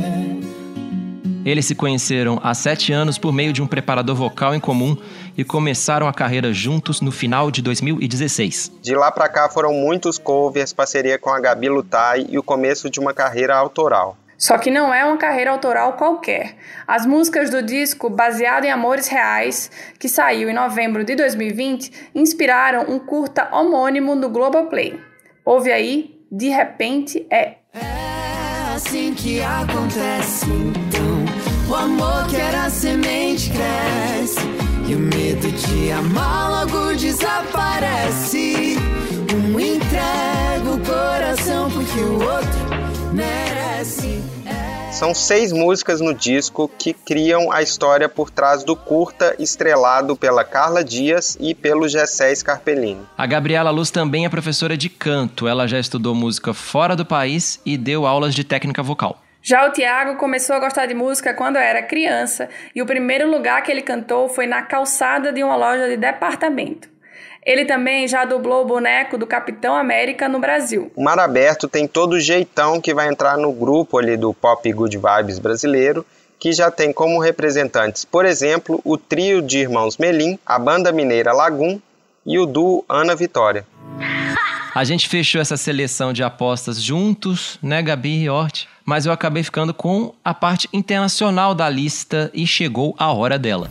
Eles 1.46 1.64
se 1.64 1.74
conheceram 1.74 2.38
há 2.42 2.52
sete 2.52 2.92
anos 2.92 3.16
por 3.16 3.32
meio 3.32 3.54
de 3.54 3.62
um 3.62 3.66
preparador 3.66 4.14
vocal 4.14 4.54
em 4.54 4.60
comum 4.60 4.94
e 5.34 5.42
começaram 5.42 6.06
a 6.06 6.12
carreira 6.12 6.52
juntos 6.52 7.00
no 7.00 7.10
final 7.10 7.50
de 7.50 7.62
2016. 7.62 8.70
De 8.82 8.94
lá 8.94 9.10
pra 9.10 9.26
cá 9.26 9.48
foram 9.48 9.72
muitos 9.72 10.18
covers, 10.18 10.74
parceria 10.74 11.18
com 11.18 11.30
a 11.30 11.40
Gabi 11.40 11.70
Lutai 11.70 12.26
e 12.28 12.38
o 12.38 12.42
começo 12.42 12.90
de 12.90 13.00
uma 13.00 13.14
carreira 13.14 13.56
autoral. 13.56 14.18
Só 14.40 14.56
que 14.56 14.70
não 14.70 14.92
é 14.92 15.04
uma 15.04 15.18
carreira 15.18 15.50
autoral 15.50 15.92
qualquer. 15.98 16.56
As 16.88 17.04
músicas 17.04 17.50
do 17.50 17.62
disco, 17.62 18.08
baseado 18.08 18.64
em 18.64 18.70
Amores 18.70 19.06
Reais, 19.06 19.70
que 19.98 20.08
saiu 20.08 20.48
em 20.48 20.54
novembro 20.54 21.04
de 21.04 21.14
2020, 21.14 22.10
inspiraram 22.14 22.86
um 22.88 22.98
curta 22.98 23.50
homônimo 23.52 24.14
no 24.14 24.30
Globoplay. 24.30 24.98
Ouve 25.44 25.70
aí, 25.70 26.18
De 26.32 26.48
Repente 26.48 27.26
é. 27.30 27.56
É 27.74 28.74
assim 28.74 29.12
que 29.12 29.42
acontece, 29.42 30.46
então. 30.46 31.20
O 31.68 31.74
amor 31.74 32.26
que 32.30 32.36
era 32.36 32.70
semente 32.70 33.50
cresce. 33.50 34.40
E 34.88 34.94
o 34.94 34.98
medo 34.98 35.52
de 35.52 35.92
amar 35.92 36.66
logo 36.66 36.94
desaparece. 36.94 38.78
Um 39.34 39.60
entrega 39.60 40.70
o 40.70 40.80
coração 40.80 41.70
porque 41.70 42.00
o 42.00 42.14
outro 42.14 42.89
merece. 43.12 44.22
São 44.92 45.14
seis 45.14 45.52
músicas 45.52 46.00
no 46.00 46.12
disco 46.12 46.70
que 46.78 46.92
criam 46.92 47.50
a 47.50 47.62
história 47.62 48.08
por 48.08 48.28
trás 48.28 48.64
do 48.64 48.74
curta 48.74 49.34
estrelado 49.38 50.16
pela 50.16 50.44
Carla 50.44 50.84
Dias 50.84 51.38
e 51.40 51.54
pelo 51.54 51.88
Gessé 51.88 52.34
Scarpellini. 52.34 53.00
A 53.16 53.26
Gabriela 53.26 53.70
Luz 53.70 53.90
também 53.90 54.26
é 54.26 54.28
professora 54.28 54.76
de 54.76 54.88
canto. 54.88 55.46
Ela 55.48 55.66
já 55.66 55.78
estudou 55.78 56.14
música 56.14 56.52
fora 56.52 56.96
do 56.96 57.06
país 57.06 57.60
e 57.64 57.78
deu 57.78 58.04
aulas 58.04 58.34
de 58.34 58.44
técnica 58.44 58.82
vocal. 58.82 59.22
Já 59.42 59.66
o 59.66 59.72
Tiago 59.72 60.18
começou 60.18 60.56
a 60.56 60.60
gostar 60.60 60.84
de 60.84 60.92
música 60.92 61.32
quando 61.32 61.56
era 61.56 61.82
criança 61.82 62.50
e 62.74 62.82
o 62.82 62.86
primeiro 62.86 63.30
lugar 63.30 63.62
que 63.62 63.70
ele 63.70 63.80
cantou 63.80 64.28
foi 64.28 64.46
na 64.46 64.60
calçada 64.60 65.32
de 65.32 65.42
uma 65.42 65.56
loja 65.56 65.88
de 65.88 65.96
departamento. 65.96 66.89
Ele 67.44 67.64
também 67.64 68.06
já 68.06 68.24
dublou 68.24 68.62
o 68.62 68.66
boneco 68.66 69.16
do 69.16 69.26
Capitão 69.26 69.74
América 69.74 70.28
no 70.28 70.38
Brasil. 70.38 70.92
O 70.94 71.02
Mar 71.02 71.18
Aberto 71.18 71.66
tem 71.66 71.86
todo 71.86 72.14
o 72.14 72.20
jeitão 72.20 72.80
que 72.80 72.92
vai 72.92 73.08
entrar 73.08 73.38
no 73.38 73.50
grupo 73.52 73.98
ali 73.98 74.16
do 74.16 74.34
Pop 74.34 74.70
Good 74.70 74.98
Vibes 74.98 75.38
brasileiro, 75.38 76.04
que 76.38 76.52
já 76.52 76.70
tem 76.70 76.92
como 76.92 77.20
representantes, 77.20 78.04
por 78.04 78.24
exemplo, 78.24 78.80
o 78.84 78.96
trio 78.96 79.42
de 79.42 79.58
irmãos 79.58 79.98
Melim, 79.98 80.38
a 80.44 80.58
banda 80.58 80.90
mineira 80.90 81.32
Lagum 81.32 81.78
e 82.24 82.38
o 82.38 82.46
duo 82.46 82.84
Ana 82.88 83.14
Vitória. 83.14 83.66
A 84.74 84.84
gente 84.84 85.08
fechou 85.08 85.40
essa 85.40 85.56
seleção 85.56 86.12
de 86.12 86.22
apostas 86.22 86.80
juntos, 86.82 87.58
né, 87.62 87.82
Gabi 87.82 88.22
e 88.22 88.30
Hort? 88.30 88.66
Mas 88.84 89.04
eu 89.04 89.12
acabei 89.12 89.42
ficando 89.42 89.74
com 89.74 90.14
a 90.24 90.32
parte 90.32 90.68
internacional 90.72 91.54
da 91.54 91.68
lista 91.68 92.30
e 92.32 92.46
chegou 92.46 92.94
a 92.98 93.12
hora 93.12 93.38
dela. 93.38 93.68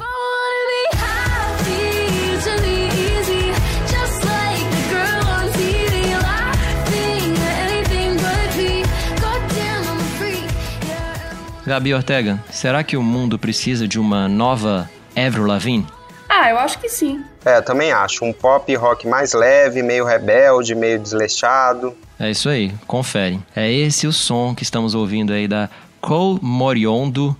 Gabi 11.69 11.93
Ortega, 11.93 12.43
será 12.49 12.83
que 12.83 12.97
o 12.97 13.03
mundo 13.03 13.37
precisa 13.37 13.87
de 13.87 13.99
uma 13.99 14.27
nova 14.27 14.89
Avril 15.15 15.45
Lavigne? 15.45 15.85
Ah, 16.27 16.49
eu 16.49 16.57
acho 16.57 16.79
que 16.79 16.89
sim. 16.89 17.23
É, 17.45 17.61
também 17.61 17.91
acho. 17.91 18.25
Um 18.25 18.33
pop 18.33 18.75
rock 18.75 19.07
mais 19.07 19.33
leve, 19.33 19.83
meio 19.83 20.03
rebelde, 20.03 20.73
meio 20.73 20.97
desleixado. 20.97 21.95
É 22.19 22.31
isso 22.31 22.49
aí, 22.49 22.73
confere. 22.87 23.39
É 23.55 23.71
esse 23.71 24.07
o 24.07 24.11
som 24.11 24.55
que 24.55 24.63
estamos 24.63 24.95
ouvindo 24.95 25.31
aí 25.31 25.47
da 25.47 25.69
Cole 26.01 26.39
Moriondo, 26.41 27.37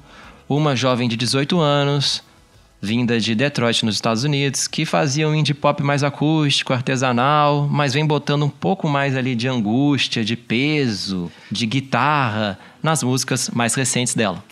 uma 0.48 0.76
jovem 0.76 1.10
de 1.10 1.18
18 1.18 1.60
anos, 1.60 2.22
vinda 2.82 3.20
de 3.20 3.36
Detroit, 3.36 3.84
nos 3.84 3.96
Estados 3.96 4.24
Unidos, 4.24 4.68
que 4.68 4.86
fazia 4.86 5.28
um 5.28 5.36
indie 5.36 5.54
pop 5.54 5.84
mais 5.84 6.04
acústico, 6.04 6.74
artesanal, 6.74 7.68
mas 7.70 7.94
vem 7.94 8.06
botando 8.06 8.44
um 8.46 8.50
pouco 8.50 8.88
mais 8.88 9.16
ali 9.18 9.36
de 9.36 9.48
angústia, 9.48 10.24
de 10.24 10.36
peso, 10.36 11.32
de 11.52 11.66
guitarra 11.66 12.58
nas 12.82 13.04
músicas 13.04 13.50
mais 13.50 13.76
recentes 13.76 14.14
dela. 14.14 14.44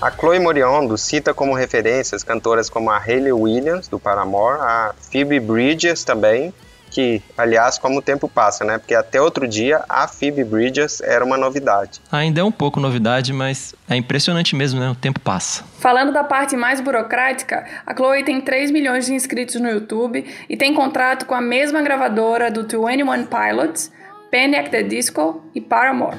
A 0.00 0.10
Chloe 0.10 0.38
Moriondo 0.38 0.96
cita 0.96 1.34
como 1.34 1.52
referências 1.52 2.24
cantoras 2.24 2.70
como 2.70 2.90
a 2.90 2.96
Hayley 2.96 3.32
Williams, 3.32 3.86
do 3.86 3.98
Paramore, 3.98 4.58
a 4.62 4.94
Phoebe 4.98 5.38
Bridges 5.38 6.04
também, 6.04 6.54
que, 6.90 7.22
aliás, 7.36 7.78
como 7.78 7.98
o 7.98 8.02
tempo 8.02 8.26
passa, 8.26 8.64
né? 8.64 8.78
Porque 8.78 8.94
até 8.94 9.20
outro 9.20 9.46
dia 9.46 9.84
a 9.86 10.08
Phoebe 10.08 10.42
Bridges 10.42 11.02
era 11.02 11.22
uma 11.22 11.36
novidade. 11.36 12.00
Ainda 12.10 12.40
é 12.40 12.44
um 12.44 12.50
pouco 12.50 12.80
novidade, 12.80 13.34
mas 13.34 13.74
é 13.90 13.94
impressionante 13.94 14.56
mesmo, 14.56 14.80
né? 14.80 14.88
O 14.88 14.94
tempo 14.94 15.20
passa. 15.20 15.64
Falando 15.78 16.14
da 16.14 16.24
parte 16.24 16.56
mais 16.56 16.80
burocrática, 16.80 17.66
a 17.86 17.94
Chloe 17.94 18.24
tem 18.24 18.40
3 18.40 18.70
milhões 18.70 19.04
de 19.04 19.12
inscritos 19.12 19.56
no 19.56 19.68
YouTube 19.68 20.24
e 20.48 20.56
tem 20.56 20.72
contrato 20.72 21.26
com 21.26 21.34
a 21.34 21.42
mesma 21.42 21.82
gravadora 21.82 22.50
do 22.50 22.62
21 22.62 23.26
Pilots, 23.26 23.92
Panic! 24.32 24.70
the 24.70 24.82
Disco 24.82 25.44
e 25.54 25.60
Paramore. 25.60 26.16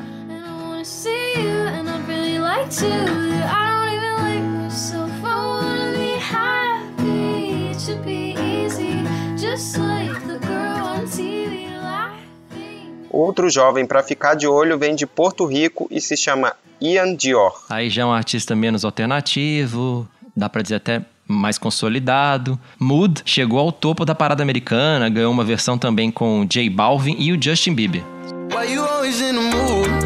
Outro 13.10 13.50
jovem 13.50 13.86
para 13.86 14.02
ficar 14.02 14.36
de 14.36 14.48
olho 14.48 14.78
vem 14.78 14.96
de 14.96 15.06
Porto 15.06 15.46
Rico 15.46 15.88
e 15.92 16.00
se 16.02 16.16
chama 16.16 16.54
Ian 16.82 17.16
Dior. 17.16 17.66
Aí 17.70 17.90
já 17.90 18.04
é 18.04 18.06
um 18.06 18.12
artista 18.12 18.56
menos 18.56 18.86
alternativo, 18.86 20.08
dá 20.36 20.50
para 20.50 20.62
dizer 20.62 20.76
até 20.76 21.02
mais 21.28 21.58
consolidado. 21.58 22.60
Mood 22.80 23.22
chegou 23.26 23.60
ao 23.60 23.72
topo 23.72 24.06
da 24.06 24.16
parada 24.16 24.42
americana, 24.44 25.10
ganhou 25.10 25.32
uma 25.32 25.44
versão 25.44 25.78
também 25.78 26.10
com 26.10 26.46
J 26.46 26.70
Balvin 26.70 27.16
e 27.20 27.32
o 27.32 27.42
Justin 27.42 27.74
Bieber. 27.74 28.04
O 28.52 30.01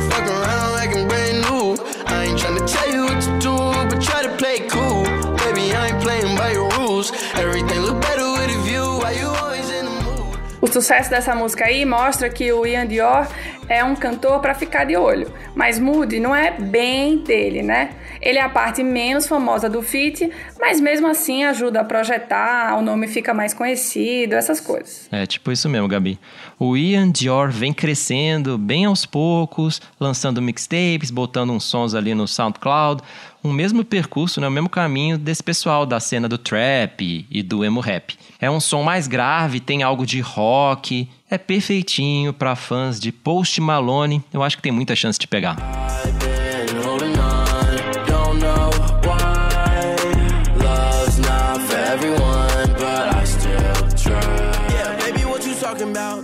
sucesso 10.75 11.09
dessa 11.09 11.33
música 11.33 11.65
aí 11.65 11.85
mostra 11.85 12.29
que 12.29 12.51
o 12.51 12.65
Ian 12.65 12.85
Dior 12.85 13.25
é 13.69 13.81
um 13.81 13.95
cantor 13.95 14.41
para 14.41 14.53
ficar 14.53 14.83
de 14.83 14.97
olho, 14.97 15.31
mas 15.55 15.79
Moody 15.79 16.19
não 16.19 16.35
é 16.35 16.51
bem 16.51 17.19
dele, 17.19 17.61
né? 17.61 17.91
Ele 18.21 18.37
é 18.39 18.41
a 18.41 18.49
parte 18.49 18.83
menos 18.83 19.25
famosa 19.25 19.69
do 19.69 19.81
feat, 19.81 20.29
mas 20.59 20.81
mesmo 20.81 21.07
assim 21.07 21.45
ajuda 21.45 21.79
a 21.79 21.83
projetar, 21.83 22.77
o 22.77 22.81
nome 22.81 23.07
fica 23.07 23.33
mais 23.33 23.53
conhecido, 23.53 24.33
essas 24.33 24.59
coisas. 24.59 25.07
É 25.11 25.25
tipo 25.25 25.51
isso 25.51 25.69
mesmo, 25.69 25.87
Gabi. 25.87 26.19
O 26.59 26.75
Ian 26.75 27.09
Dior 27.09 27.49
vem 27.49 27.73
crescendo 27.73 28.57
bem 28.57 28.85
aos 28.85 29.05
poucos, 29.05 29.81
lançando 29.99 30.41
mixtapes, 30.41 31.09
botando 31.09 31.51
uns 31.51 31.63
sons 31.63 31.95
ali 31.95 32.13
no 32.13 32.27
SoundCloud, 32.27 33.01
um 33.45 33.53
mesmo 33.53 33.85
percurso, 33.85 34.41
né, 34.41 34.47
o 34.47 34.51
mesmo 34.51 34.67
caminho 34.67 35.19
desse 35.19 35.43
pessoal 35.43 35.85
da 35.85 35.99
cena 35.99 36.27
do 36.27 36.37
trap 36.37 37.27
e 37.29 37.43
do 37.43 37.63
emo 37.63 37.79
rap. 37.79 38.17
É 38.41 38.49
um 38.49 38.59
som 38.59 38.81
mais 38.81 39.07
grave, 39.07 39.59
tem 39.59 39.83
algo 39.83 40.03
de 40.03 40.19
rock, 40.19 41.07
é 41.29 41.37
perfeitinho 41.37 42.33
para 42.33 42.55
fãs 42.55 42.99
de 42.99 43.11
Post 43.11 43.61
Malone. 43.61 44.23
Eu 44.33 44.41
acho 44.41 44.57
que 44.57 44.63
tem 44.63 44.71
muita 44.71 44.95
chance 44.95 45.19
de 45.19 45.27
pegar. 45.27 45.57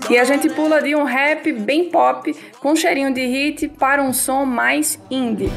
E 0.10 0.18
a 0.18 0.24
gente 0.26 0.50
pula 0.50 0.82
de 0.82 0.96
um 0.96 1.04
rap 1.04 1.54
bem 1.54 1.90
pop 1.90 2.36
com 2.60 2.72
um 2.72 2.76
cheirinho 2.76 3.14
de 3.14 3.26
hit 3.26 3.68
para 3.68 4.02
um 4.02 4.12
som 4.12 4.44
mais 4.44 5.00
indie. 5.10 5.50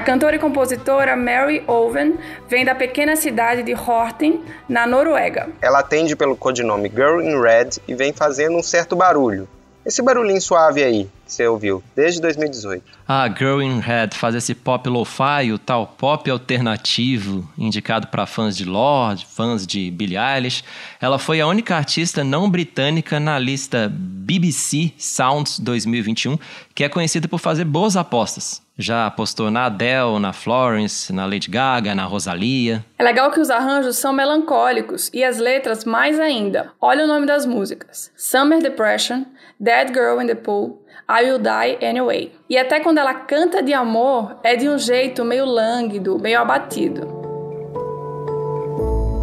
A 0.00 0.02
cantora 0.02 0.34
e 0.34 0.38
compositora 0.38 1.14
Mary 1.14 1.62
Owen 1.66 2.14
vem 2.48 2.64
da 2.64 2.74
pequena 2.74 3.16
cidade 3.16 3.62
de 3.62 3.74
Horten, 3.74 4.40
na 4.66 4.86
Noruega. 4.86 5.50
Ela 5.60 5.80
atende 5.80 6.16
pelo 6.16 6.34
codinome 6.34 6.88
Girl 6.88 7.20
in 7.20 7.38
Red 7.38 7.82
e 7.86 7.94
vem 7.94 8.10
fazendo 8.10 8.56
um 8.56 8.62
certo 8.62 8.96
barulho. 8.96 9.46
Esse 9.84 10.02
barulhinho 10.02 10.40
suave 10.40 10.82
aí, 10.82 11.08
que 11.26 11.32
você 11.32 11.46
ouviu, 11.46 11.82
desde 11.94 12.18
2018. 12.20 12.82
A 13.06 13.28
Girl 13.28 13.60
in 13.60 13.80
Red 13.80 14.10
faz 14.14 14.34
esse 14.34 14.54
pop 14.54 14.88
lo-fi, 14.88 15.52
o 15.52 15.58
tal 15.58 15.86
pop 15.86 16.30
alternativo, 16.30 17.46
indicado 17.58 18.06
para 18.06 18.24
fãs 18.24 18.56
de 18.56 18.64
Lorde, 18.64 19.26
fãs 19.26 19.66
de 19.66 19.90
Billie 19.90 20.16
Eilish. 20.16 20.64
Ela 20.98 21.18
foi 21.18 21.40
a 21.40 21.46
única 21.46 21.76
artista 21.76 22.24
não 22.24 22.48
britânica 22.48 23.20
na 23.20 23.38
lista 23.38 23.92
BBC 24.30 24.92
Sounds 24.96 25.58
2021, 25.58 26.38
que 26.72 26.84
é 26.84 26.88
conhecida 26.88 27.26
por 27.26 27.40
fazer 27.40 27.64
boas 27.64 27.96
apostas. 27.96 28.62
Já 28.78 29.04
apostou 29.04 29.50
na 29.50 29.64
Adele, 29.64 30.20
na 30.20 30.32
Florence, 30.32 31.12
na 31.12 31.26
Lady 31.26 31.50
Gaga, 31.50 31.96
na 31.96 32.04
Rosalia. 32.04 32.84
É 32.96 33.02
legal 33.02 33.32
que 33.32 33.40
os 33.40 33.50
arranjos 33.50 33.96
são 33.96 34.12
melancólicos 34.12 35.10
e 35.12 35.24
as 35.24 35.38
letras 35.38 35.84
mais 35.84 36.20
ainda. 36.20 36.70
Olha 36.80 37.04
o 37.04 37.08
nome 37.08 37.26
das 37.26 37.44
músicas: 37.44 38.12
Summer 38.16 38.62
Depression, 38.62 39.24
Dead 39.58 39.88
Girl 39.88 40.22
in 40.22 40.28
the 40.28 40.36
Pool, 40.36 40.80
I 41.08 41.24
Will 41.24 41.40
Die 41.40 41.84
Anyway. 41.84 42.30
E 42.48 42.56
até 42.56 42.78
quando 42.78 42.98
ela 42.98 43.14
canta 43.14 43.60
de 43.60 43.74
amor, 43.74 44.36
é 44.44 44.54
de 44.54 44.68
um 44.68 44.78
jeito 44.78 45.24
meio 45.24 45.44
lânguido, 45.44 46.20
meio 46.20 46.40
abatido. 46.40 47.00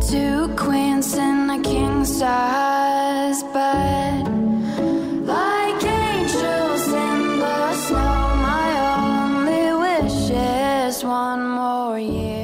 Two 0.01 0.49
queens 0.55 1.15
in 1.15 1.49
a 1.49 1.59
king 1.59 2.05
size 2.05 3.43
bed 3.53 4.36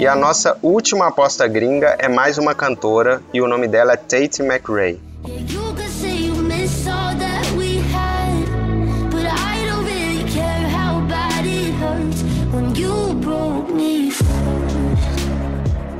E 0.03 0.05
a 0.05 0.17
nossa 0.17 0.59
última 0.61 1.07
aposta 1.07 1.47
gringa 1.47 1.95
é 1.97 2.09
mais 2.09 2.37
uma 2.37 2.53
cantora 2.53 3.23
e 3.33 3.39
o 3.39 3.47
nome 3.47 3.69
dela 3.69 3.93
é 3.93 3.95
Tate 3.95 4.41
McRae. 4.41 4.99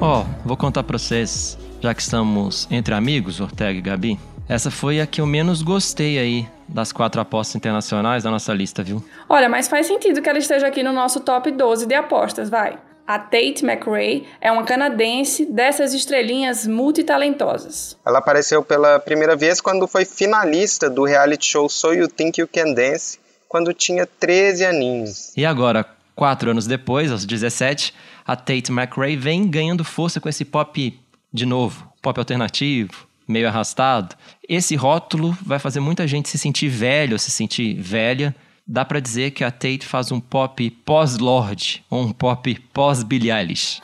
Ó, 0.01 0.25
vou 0.43 0.57
contar 0.57 0.83
pra 0.83 0.97
vocês, 0.97 1.57
já 1.79 1.93
que 1.93 2.01
estamos 2.01 2.67
entre 2.69 2.93
amigos, 2.93 3.39
Ortega 3.39 3.79
e 3.79 3.81
Gabi. 3.81 4.19
Essa 4.49 4.69
foi 4.69 4.99
a 4.99 5.07
que 5.07 5.21
eu 5.21 5.25
menos 5.25 5.61
gostei 5.61 6.19
aí 6.19 6.45
das 6.67 6.91
quatro 6.91 7.21
apostas 7.21 7.55
internacionais 7.55 8.21
da 8.23 8.29
nossa 8.29 8.53
lista, 8.53 8.83
viu? 8.83 9.01
Olha, 9.29 9.47
mas 9.47 9.69
faz 9.69 9.87
sentido 9.87 10.21
que 10.21 10.27
ela 10.27 10.39
esteja 10.39 10.67
aqui 10.67 10.83
no 10.83 10.91
nosso 10.91 11.21
top 11.21 11.49
12 11.49 11.85
de 11.85 11.95
apostas, 11.95 12.49
vai. 12.49 12.77
A 13.05 13.19
Tate 13.19 13.65
McRae 13.65 14.25
é 14.39 14.49
uma 14.51 14.63
canadense 14.63 15.45
dessas 15.45 15.93
estrelinhas 15.93 16.65
multitalentosas. 16.65 17.97
Ela 18.05 18.19
apareceu 18.19 18.63
pela 18.63 18.97
primeira 18.97 19.35
vez 19.35 19.59
quando 19.59 19.87
foi 19.87 20.05
finalista 20.05 20.89
do 20.89 21.03
reality 21.03 21.45
show 21.45 21.67
So 21.67 21.93
You 21.93 22.07
Think 22.07 22.39
You 22.39 22.47
Can 22.47 22.73
Dance, 22.73 23.19
quando 23.49 23.73
tinha 23.73 24.07
13 24.07 24.65
aninhos. 24.65 25.33
E 25.35 25.45
agora, 25.45 25.85
quatro 26.15 26.51
anos 26.51 26.65
depois, 26.65 27.11
aos 27.11 27.25
17, 27.25 27.93
a 28.25 28.35
Tate 28.35 28.71
McRae 28.71 29.17
vem 29.17 29.49
ganhando 29.49 29.83
força 29.83 30.21
com 30.21 30.29
esse 30.29 30.45
pop 30.45 30.97
de 31.31 31.45
novo, 31.45 31.91
pop 32.01 32.17
alternativo, 32.17 33.05
meio 33.27 33.47
arrastado. 33.47 34.15
Esse 34.47 34.75
rótulo 34.75 35.37
vai 35.41 35.59
fazer 35.59 35.79
muita 35.79 36.07
gente 36.07 36.29
se 36.29 36.37
sentir 36.37 36.69
velho, 36.69 37.19
se 37.19 37.31
sentir 37.31 37.73
velha. 37.73 38.33
Dá 38.65 38.86
pra 38.86 39.02
dizer 39.02 39.32
que 39.32 39.43
a 39.43 39.52
Tate 39.52 39.86
faz 39.86 40.10
um 40.10 40.21
pop 40.21 40.69
pós-Lorde, 40.86 41.84
ou 41.89 42.02
um 42.02 42.13
pop 42.13 42.56
pós-Billie 42.73 43.30
Eilish. 43.30 43.82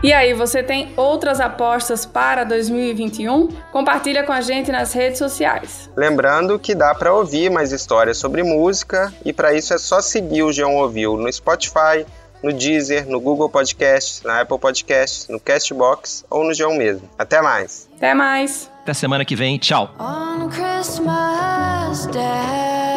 E 0.00 0.12
aí, 0.12 0.32
você 0.32 0.62
tem 0.62 0.92
outras 0.96 1.40
apostas 1.40 2.06
para 2.06 2.44
2021? 2.44 3.48
Compartilha 3.72 4.22
com 4.22 4.32
a 4.32 4.40
gente 4.40 4.70
nas 4.70 4.92
redes 4.92 5.18
sociais. 5.18 5.90
Lembrando 5.96 6.56
que 6.56 6.72
dá 6.72 6.94
para 6.94 7.12
ouvir 7.12 7.50
mais 7.50 7.72
histórias 7.72 8.16
sobre 8.16 8.44
música 8.44 9.12
e 9.24 9.32
para 9.32 9.52
isso 9.52 9.74
é 9.74 9.78
só 9.78 10.00
seguir 10.00 10.44
o 10.44 10.52
Geão 10.52 10.76
Ouviu 10.76 11.16
no 11.16 11.32
Spotify, 11.32 12.06
no 12.42 12.52
Deezer, 12.52 13.08
no 13.08 13.20
Google 13.20 13.48
Podcasts, 13.48 14.22
na 14.22 14.40
Apple 14.42 14.58
Podcasts, 14.58 15.26
no 15.28 15.40
Castbox 15.40 16.24
ou 16.30 16.44
no 16.44 16.54
Geão 16.54 16.74
mesmo. 16.74 17.08
Até 17.18 17.42
mais! 17.42 17.88
Até 17.96 18.14
mais! 18.14 18.70
Até 18.82 18.94
semana 18.94 19.24
que 19.24 19.34
vem, 19.34 19.58
tchau! 19.58 19.90
On 19.98 20.48
Christmas 20.48 22.06
Day. 22.06 22.87